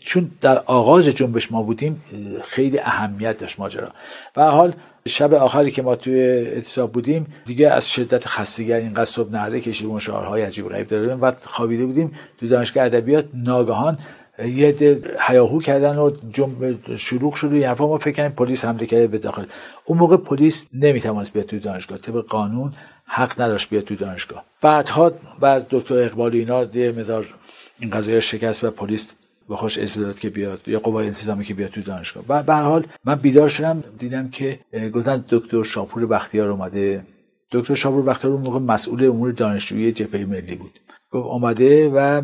چون 0.00 0.30
در 0.40 0.58
آغاز 0.58 1.08
جنبش 1.08 1.52
ما 1.52 1.62
بودیم 1.62 2.02
خیلی 2.44 2.78
اهمیت 2.78 3.36
داشت 3.38 3.60
ماجرا. 3.60 3.88
و 4.36 4.50
حال 4.50 4.74
شب 5.08 5.34
آخری 5.34 5.70
که 5.70 5.82
ما 5.82 5.96
توی 5.96 6.20
اعتصاب 6.20 6.92
بودیم 6.92 7.26
دیگه 7.44 7.70
از 7.70 7.92
شدت 7.92 8.26
خستگی 8.26 8.72
اینقدر 8.72 9.04
صبح 9.04 9.32
نهره 9.32 9.60
کشیدیم 9.60 9.92
و 9.92 10.00
شعارهای 10.00 10.42
عجیب 10.42 10.68
غریب 10.68 10.88
داریم 10.88 11.22
و 11.22 11.32
خوابیده 11.42 11.86
بودیم. 11.86 12.12
تو 12.40 12.48
دانشگاه 12.48 12.84
ادبیات 12.84 13.24
ناگهان 13.34 13.98
یه 14.46 14.72
ده 14.72 15.16
هیاهو 15.20 15.60
کردن 15.60 15.96
و 15.96 16.10
جنب 16.32 16.96
شلوغ 16.96 17.34
شد 17.34 17.52
و 17.52 17.66
حرفا. 17.66 17.86
ما 17.86 17.98
فکر 17.98 18.16
کنیم 18.16 18.30
پلیس 18.30 18.64
حمله 18.64 18.86
کرده 18.86 19.06
به 19.06 19.18
داخل. 19.18 19.44
اون 19.84 19.98
موقع 19.98 20.16
پلیس 20.16 20.68
نمی‌توانست 20.72 21.32
بیاد 21.32 21.46
توی 21.46 21.58
دانشگاه. 21.58 21.98
طبق 21.98 22.24
قانون 22.24 22.72
حق 23.06 23.40
نداشت 23.40 23.70
بیاد 23.70 23.84
توی 23.84 23.96
دانشگاه. 23.96 24.44
بعدها 24.60 25.12
بعد 25.40 25.66
دکتر 25.70 25.94
اقبال 25.94 26.34
اینا 26.34 26.64
یه 26.64 26.92
مدار 26.92 27.34
این 27.78 27.90
قضیه 27.90 28.20
شکست 28.20 28.64
و 28.64 28.70
پلیس 28.70 29.14
به 29.48 29.56
خوش 29.56 29.78
اجازه 29.78 30.02
داد 30.02 30.18
که 30.18 30.30
بیاد 30.30 30.60
یا 30.66 30.78
قوای 30.78 31.06
انتظامی 31.06 31.44
که 31.44 31.54
بیاد 31.54 31.70
توی 31.70 31.82
دانشگاه. 31.82 32.24
و 32.28 32.42
به 32.42 32.54
حال 32.54 32.86
من 33.04 33.14
بیدار 33.14 33.48
شدم 33.48 33.84
دیدم 33.98 34.28
که 34.28 34.60
گفتن 34.94 35.24
دکتر 35.28 35.62
شاپور 35.62 36.06
بختیار 36.06 36.48
اومده. 36.48 37.06
دکتر 37.50 37.74
شاپور 37.74 38.02
بختیار 38.02 38.32
اون 38.32 38.42
موقع 38.42 38.58
مسئول 38.58 39.04
امور 39.04 39.30
دانشجویی 39.30 39.92
جبهه 39.92 40.24
ملی 40.24 40.54
بود. 40.54 40.80
گفت 41.10 41.26
اومده 41.26 41.88
و 41.88 42.22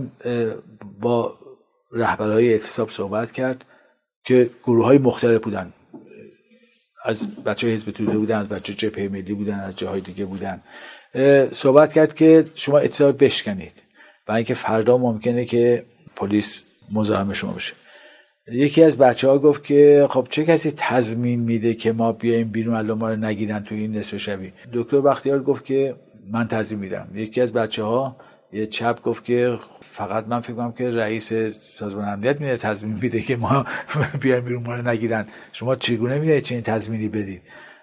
با 1.00 1.34
رهبرهای 1.92 2.52
اعتصاب 2.52 2.90
صحبت 2.90 3.32
کرد 3.32 3.64
که 4.24 4.50
گروه 4.64 4.84
های 4.86 4.98
مختلف 4.98 5.40
بودن. 5.40 5.72
از 7.04 7.44
بچه 7.44 7.68
حزب 7.68 7.90
توده 7.90 8.18
بودن 8.18 8.38
از 8.38 8.48
بچه 8.48 8.74
جبهه 8.74 9.08
ملی 9.08 9.34
بودن 9.34 9.60
از 9.60 9.76
جاهای 9.76 10.00
دیگه 10.00 10.24
بودن. 10.24 10.62
صحبت 11.52 11.92
کرد 11.92 12.14
که 12.14 12.44
شما 12.54 12.78
اعتصاب 12.78 13.24
بشکنید 13.24 13.82
و 14.28 14.32
اینکه 14.32 14.54
فردا 14.54 14.98
ممکنه 14.98 15.44
که 15.44 15.84
پلیس 16.16 16.64
مزاحم 16.92 17.32
شما 17.32 17.52
بشه. 17.52 17.74
یکی 18.52 18.84
از 18.84 18.98
بچه 18.98 19.28
ها 19.28 19.38
گفت 19.38 19.64
که 19.64 20.06
خب 20.10 20.26
چه 20.30 20.44
کسی 20.44 20.72
تضمین 20.76 21.40
میده 21.40 21.74
که 21.74 21.92
ما 21.92 22.12
بیایم 22.12 22.48
بیرون 22.48 22.74
الان 22.74 22.98
ما 22.98 23.10
رو 23.10 23.16
نگیرن 23.16 23.64
توی 23.64 23.80
این 23.80 23.96
نصف 23.96 24.16
شبی؟ 24.16 24.52
دکتر 24.72 25.00
بختیار 25.00 25.42
گفت 25.42 25.64
که 25.64 25.96
من 26.30 26.48
تضمین 26.48 26.80
میدم. 26.80 27.08
یکی 27.14 27.40
از 27.40 27.52
بچه 27.52 27.82
ها 27.82 28.16
یه 28.52 28.66
چپ 28.66 29.02
گفت 29.02 29.24
که 29.24 29.58
فقط 30.00 30.24
من 30.28 30.40
فکر 30.40 30.52
کنم 30.52 30.72
که 30.72 30.90
رئیس 30.90 31.32
سازمان 31.78 32.08
امنیت 32.08 32.40
میده 32.40 32.56
تضمین 32.56 32.98
میده 33.02 33.20
که 33.20 33.36
ما 33.36 33.64
بیایم 34.22 34.44
بیرون 34.44 34.62
ما 34.62 34.74
رو 34.74 34.88
نگیرن. 34.88 35.26
شما 35.52 35.74
چگونه 35.74 36.18
میده 36.18 36.40
چنین 36.40 36.62
تضمینی 36.62 37.08
بدید؟ 37.08 37.42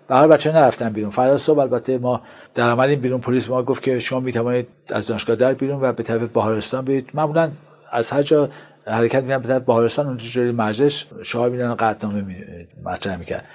هر 0.09 0.27
بچه 0.27 0.51
نرفتن 0.51 0.89
بیرون. 0.89 1.09
فردا 1.09 1.37
صبح 1.37 1.59
البته 1.59 1.97
ما 1.97 2.21
در 2.55 2.69
عمل 2.69 2.95
بیرون. 2.95 3.21
پلیس 3.21 3.49
ما 3.49 3.63
گفت 3.63 3.83
که 3.83 3.99
شما 3.99 4.19
می‌توانید 4.19 4.67
از 4.89 5.07
دانشگاه 5.07 5.35
در 5.35 5.53
بیرون 5.53 5.81
و 5.81 5.93
به 5.93 6.03
طرف 6.03 6.21
بهارستان 6.21 6.85
برید. 6.85 7.09
معمولا 7.13 7.51
از 7.91 8.11
هر 8.11 8.21
جا 8.21 8.49
حرکت 8.85 9.23
میدن 9.23 9.37
به 9.37 9.47
طرف 9.47 9.61
بهارستان 9.61 10.07
اونجا 10.07 10.25
جوری 10.25 10.51
مرزش 10.51 11.05
شاه 11.23 11.49
میدن 11.49 11.75
قطعنامه 11.75 12.35
مطرح 12.83 13.17
می‌کرد. 13.17 13.45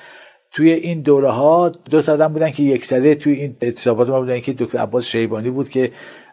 توی 0.52 0.72
این 0.72 1.00
دوره 1.00 1.30
ها 1.30 1.68
دو 1.68 2.02
تا 2.02 2.12
آدم 2.12 2.32
بودن 2.32 2.50
که 2.50 2.62
یک 2.62 2.84
سده. 2.84 3.14
توی 3.14 3.32
این 3.32 3.56
اعتصابات 3.60 4.08
ما 4.08 4.20
بودن 4.20 4.40
که 4.40 4.52
دکتر 4.52 4.78
عباس 4.78 5.06
شیبانی 5.06 5.50
بود 5.50 5.68
که 5.68 5.92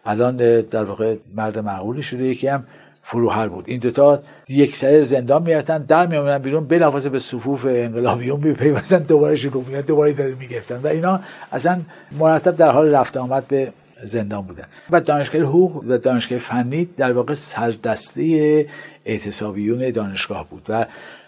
الان 0.09 0.35
در 0.61 0.83
واقع 0.83 1.15
مرد 1.35 1.59
معقولی 1.59 2.03
شده 2.03 2.23
یکی 2.23 2.47
هم 2.47 2.63
فروهر 3.03 3.47
بود. 3.47 3.63
این 3.67 3.79
دوتا 3.79 4.19
یک 4.49 4.75
سر 4.75 5.01
زندان 5.01 5.43
می‌رفتن 5.43 5.77
در 5.77 6.07
میامدن 6.07 6.37
بیرون 6.37 6.67
بلافاصله 6.67 7.11
به 7.11 7.19
صفوف 7.19 7.65
انقلابیون 7.65 8.39
میپیوستن 8.39 8.99
دوباره 8.99 9.35
شروع 9.35 9.63
میدن 9.67 9.81
دوباره 9.81 10.13
داره 10.13 10.35
می‌گرفتن 10.35 10.79
و 10.83 10.87
اینا 10.87 11.19
اصلا 11.51 11.81
مرتب 12.19 12.55
در 12.55 12.71
حال 12.71 12.95
رفت 12.95 13.17
آمد 13.17 13.47
به 13.47 13.73
زندان 14.03 14.41
بودن. 14.41 14.63
و 14.89 15.01
دانشگاه 15.01 15.41
حقوق 15.41 15.83
و 15.87 15.97
دانشگاه 15.97 16.39
فنی 16.39 16.85
در 16.97 17.11
واقع 17.11 17.33
سردسته 17.33 18.65
اعتصابیون 19.05 19.91
دانشگاه 19.91 20.49
بود 20.49 20.65
و 20.69 20.85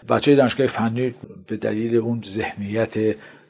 بچه 0.08 0.34
دانشگاه 0.34 0.66
فنی 0.66 1.14
به 1.46 1.56
دلیل 1.56 1.96
اون 1.96 2.22
ذهنیت 2.24 2.94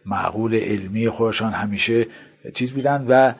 معقول 0.06 0.54
علمی 0.54 1.08
خودشان 1.08 1.52
همیشه 1.52 2.06
چیز 2.54 2.72
بودن 2.72 3.04
و 3.08 3.32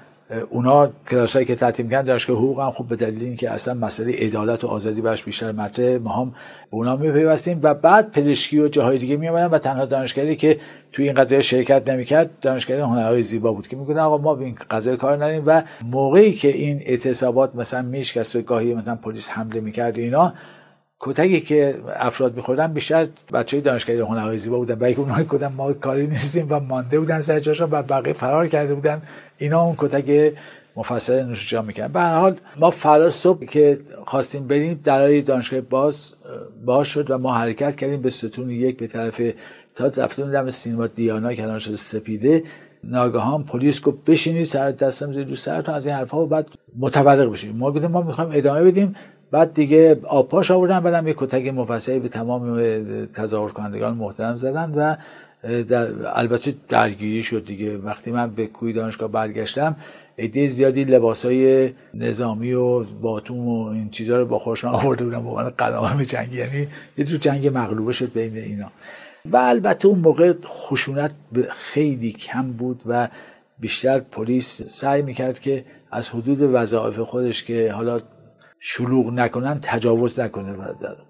اونا 0.51 0.91
کلاسایی 1.11 1.47
که 1.47 1.55
ترتیب 1.55 1.91
کردن 1.91 2.07
دانشگاه 2.07 2.37
حقوق 2.37 2.61
هم 2.61 2.71
خوب 2.71 2.89
به 2.89 2.97
دلیل 2.97 3.23
اینکه 3.23 3.51
اصلا 3.51 3.75
مسئله 3.75 4.13
عدالت 4.13 4.65
و 4.65 4.67
آزادی 4.67 5.01
برش 5.01 5.25
بیشتر 5.25 5.53
مطرح 5.53 5.97
ما 5.97 6.11
هم 6.11 6.31
به 6.31 6.37
اونا 6.71 6.97
میپیوستیم 6.97 7.61
و 7.63 7.75
بعد 7.75 8.11
پزشکی 8.11 8.59
و 8.59 8.69
جاهای 8.69 8.99
دیگه 8.99 9.17
میامدن 9.17 9.47
و 9.47 9.59
تنها 9.59 9.85
دانشگاهی 9.85 10.37
که 10.37 10.59
توی 10.93 11.05
این 11.05 11.15
قضیه 11.15 11.41
شرکت 11.41 11.91
نمی‌کرد 11.91 12.31
دانشگاه 12.41 12.81
هنرهای 12.81 13.23
زیبا 13.23 13.53
بود 13.53 13.69
که 13.69 13.77
می‌گفتن 13.77 13.99
آقا 13.99 14.19
ما 14.19 14.35
به 14.35 14.45
این 14.45 14.57
قضیه 14.71 14.97
کار 14.97 15.17
نداریم 15.17 15.43
و 15.47 15.63
موقعی 15.83 16.33
که 16.33 16.49
این 16.49 16.81
اعتصابات 16.87 17.57
مثلا 17.57 17.83
میشکست 17.83 18.37
و 18.37 18.43
گاهی 18.43 18.75
مثلا 18.75 18.97
پلیس 18.97 19.31
حمله 19.31 19.61
می‌کرد 19.61 19.99
اینا 19.99 20.33
کتکی 21.05 21.41
که 21.41 21.79
افراد 21.97 22.37
میخوردن 22.37 22.73
بیشتر 22.73 23.09
بچه 23.33 23.61
دانشگاه 23.61 23.97
هنرهای 23.97 24.39
زیبا 24.39 24.59
بودن 24.59 24.75
برای 24.75 24.95
اونها 24.95 25.23
کدن 25.23 25.53
ما 25.53 25.73
کاری 25.73 26.07
نیستیم 26.07 26.47
و 26.51 26.61
مانده 26.61 27.01
بودن 27.01 27.21
سر 27.21 27.39
جاشون 27.39 27.69
و 27.71 27.83
بقیه 27.83 28.13
فرار 28.13 28.47
کرده 28.47 28.75
بودن 28.75 29.03
اینا 29.39 29.63
اون 29.63 29.75
کتک 29.79 30.35
مفصل 30.77 31.23
نوش 31.23 31.51
جان 31.51 31.65
می‌کنن 31.65 31.89
به 31.89 32.01
حال 32.01 32.37
ما 32.57 32.71
فردا 32.71 33.11
صبح 33.11 33.45
که 33.45 33.81
خواستیم 34.05 34.47
بریم 34.47 34.81
درای 34.85 35.23
دانشگاه 35.23 35.61
باز 35.61 36.15
باز 36.65 36.87
شد 36.87 37.11
و 37.11 37.19
ما 37.19 37.35
حرکت 37.35 37.77
کردیم 37.77 38.03
به 38.03 38.11
ستون 38.11 38.51
یک 38.51 38.77
به 38.77 38.87
طرف 38.87 39.21
تا 39.75 39.87
رفتیم 39.87 40.31
دم 40.31 40.51
سینما 40.51 40.87
دیانا 40.87 41.29
الان 41.29 41.59
شده 41.59 41.77
سپیده. 41.77 42.43
ناگهان 42.85 43.45
پلیس 43.45 43.81
گفت 43.81 43.97
بشینید 44.07 44.45
سر 44.45 44.71
دستم 44.71 45.13
زیر 45.13 45.27
رو 45.27 45.37
سرتون 45.37 45.75
از 45.75 45.87
این 45.87 45.97
حرفها 45.97 46.23
و 46.23 46.27
بعد 46.27 46.49
متبرق 46.79 47.33
بشید 47.33 47.57
ما 47.57 47.73
گفتیم 47.73 47.91
ما 47.91 48.03
می‌خوایم 48.03 48.31
ادامه 48.35 48.65
بدیم. 48.65 48.95
بعد 49.33 49.55
دیگه 49.55 50.01
آبپاش 50.05 50.51
آوردن 50.51 50.81
بعدم 50.81 51.09
یه 51.09 51.15
کتک 51.17 51.47
مفصلی 51.47 51.99
به 52.01 52.09
تمام 52.09 52.57
تظاهر 53.07 53.53
کنندگان 53.53 53.95
محترم 53.95 54.37
زدن 54.37 54.71
و 54.71 54.97
در 55.63 55.89
البته 56.05 56.55
درگیری 56.69 57.23
شد 57.23 57.45
دیگه. 57.45 57.77
وقتی 57.77 58.11
من 58.11 58.31
به 58.31 58.47
کوی 58.47 58.73
دانشگاه 58.73 59.09
برگشتم 59.11 59.77
عده 60.19 60.47
زیادی 60.47 60.85
لباس 60.85 61.25
های 61.25 61.73
نظامی 61.95 62.53
و 62.53 62.85
باتوم 62.85 63.49
و 63.49 63.67
این 63.67 63.91
چیزها 63.91 64.17
رو 64.17 64.27
با 64.27 64.39
خودشون 64.39 64.71
آورده 64.71 65.05
بودن 65.05 65.23
به 65.23 65.29
عنوان 65.29 65.51
قدم 65.51 66.03
جنگی 66.03 66.37
یعنی 66.37 66.69
یه 66.99 67.05
تو 67.05 67.17
جنگ 67.17 67.49
مغلوبه 67.49 67.93
شد 67.93 68.13
بین 68.13 68.37
اینا. 68.37 68.67
و 69.25 69.37
البته 69.37 69.89
اون 69.89 69.99
موقع 69.99 70.35
خشونت 70.45 71.11
خیلی 71.51 72.13
کم 72.13 72.53
بود 72.53 72.83
و 72.87 73.09
بیشتر 73.59 73.99
پلیس 73.99 74.63
سعی 74.63 75.03
می‌کرد 75.03 75.39
که 75.39 75.65
از 75.91 76.11
حدود 76.11 76.39
وظایف 76.43 76.99
خودش 76.99 77.45
که 77.45 77.73
حالا 77.73 78.01
شلوغ 78.65 79.13
نکنن 79.13 79.59
تجاوز 79.63 80.21
نکنه 80.21 80.57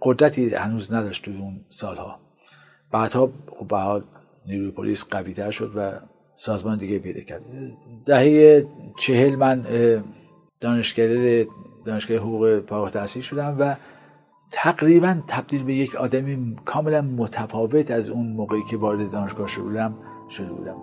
قدرتی 0.03 0.55
هنوز 0.55 0.93
نداشت 0.93 1.25
توی 1.25 1.39
اون 1.39 1.61
سالها. 1.69 2.19
بعدها 2.93 3.33
خب 3.59 3.67
به 3.69 4.05
نیروی 4.47 4.71
پلیس 4.71 5.05
قوی 5.05 5.35
تر 5.35 5.51
شد 5.51 5.73
و 5.77 5.93
سازمان 6.35 6.79
دیگه 6.79 6.99
پیدا 6.99 7.21
کرد. 7.21 7.43
دهه 8.07 8.67
چهل 8.99 9.37
من 9.37 9.67
دانشگاه 10.61 11.45
دانشگاه 11.85 12.17
حقوق 12.17 12.63
فارغ 12.69 12.83
التحصیل 12.83 13.23
شدم 13.23 13.57
و 13.59 13.77
تقریبا 14.51 15.23
تبدیل 15.27 15.65
به 15.65 15.75
یک 15.75 15.97
آدمی 15.97 16.57
کاملا 16.65 17.03
متفاوت 17.03 17.91
از 17.91 18.09
اون 18.09 18.27
موقعی 18.27 18.65
که 18.71 18.77
وارد 18.77 19.11
دانشگاه 19.11 19.49
شده 19.49 19.91
شده 20.31 20.53
بودم. 20.53 20.77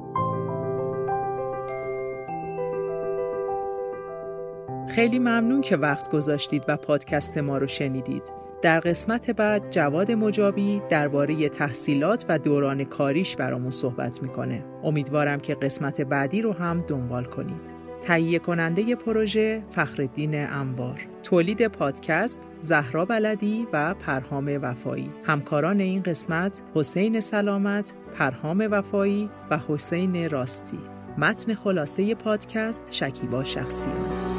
خیلی 4.90 5.20
ممنون 5.20 5.62
که 5.62 5.78
وقت 5.78 6.12
گذاشتید 6.12 6.64
و 6.68 6.78
پادکست 6.78 7.38
ما 7.38 7.58
رو 7.58 7.68
شنیدید. 7.68 8.24
در 8.62 8.80
قسمت 8.80 9.32
بعد 9.32 9.72
جواد 9.72 10.12
مجابی 10.12 10.82
درباره 10.90 11.50
تحصیلات 11.50 12.26
و 12.30 12.40
دوران 12.40 12.84
کاریش 12.84 13.36
برامون 13.36 13.72
صحبت 13.72 14.24
می‌کنه. 14.24 14.64
امیدوارم 14.84 15.40
که 15.40 15.56
قسمت 15.56 16.02
بعدی 16.02 16.42
رو 16.42 16.54
هم 16.54 16.78
دنبال 16.88 17.24
کنید. 17.24 17.80
تهیه 18.02 18.40
کننده 18.40 18.96
پروژه 18.96 19.64
فخردین 19.70 20.48
انبار 20.48 21.00
تولید 21.24 21.68
پادکست 21.68 22.42
زهرا 22.60 23.06
بلدی 23.06 23.68
و 23.74 23.94
پرهام 23.94 24.60
وفایی 24.62 25.10
همکاران 25.24 25.80
این 25.80 26.04
قسمت 26.04 26.62
حسین 26.76 27.20
سلامت 27.20 27.94
پرهام 28.16 28.68
وفایی 28.72 29.30
و 29.50 29.60
حسین 29.68 30.30
راستی 30.30 30.80
متن 31.18 31.54
خلاصه 31.54 32.16
پادکست 32.16 32.94
شکیبا 32.94 33.44
شخصیان 33.44 34.39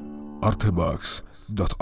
artebox.ir 0.41 1.75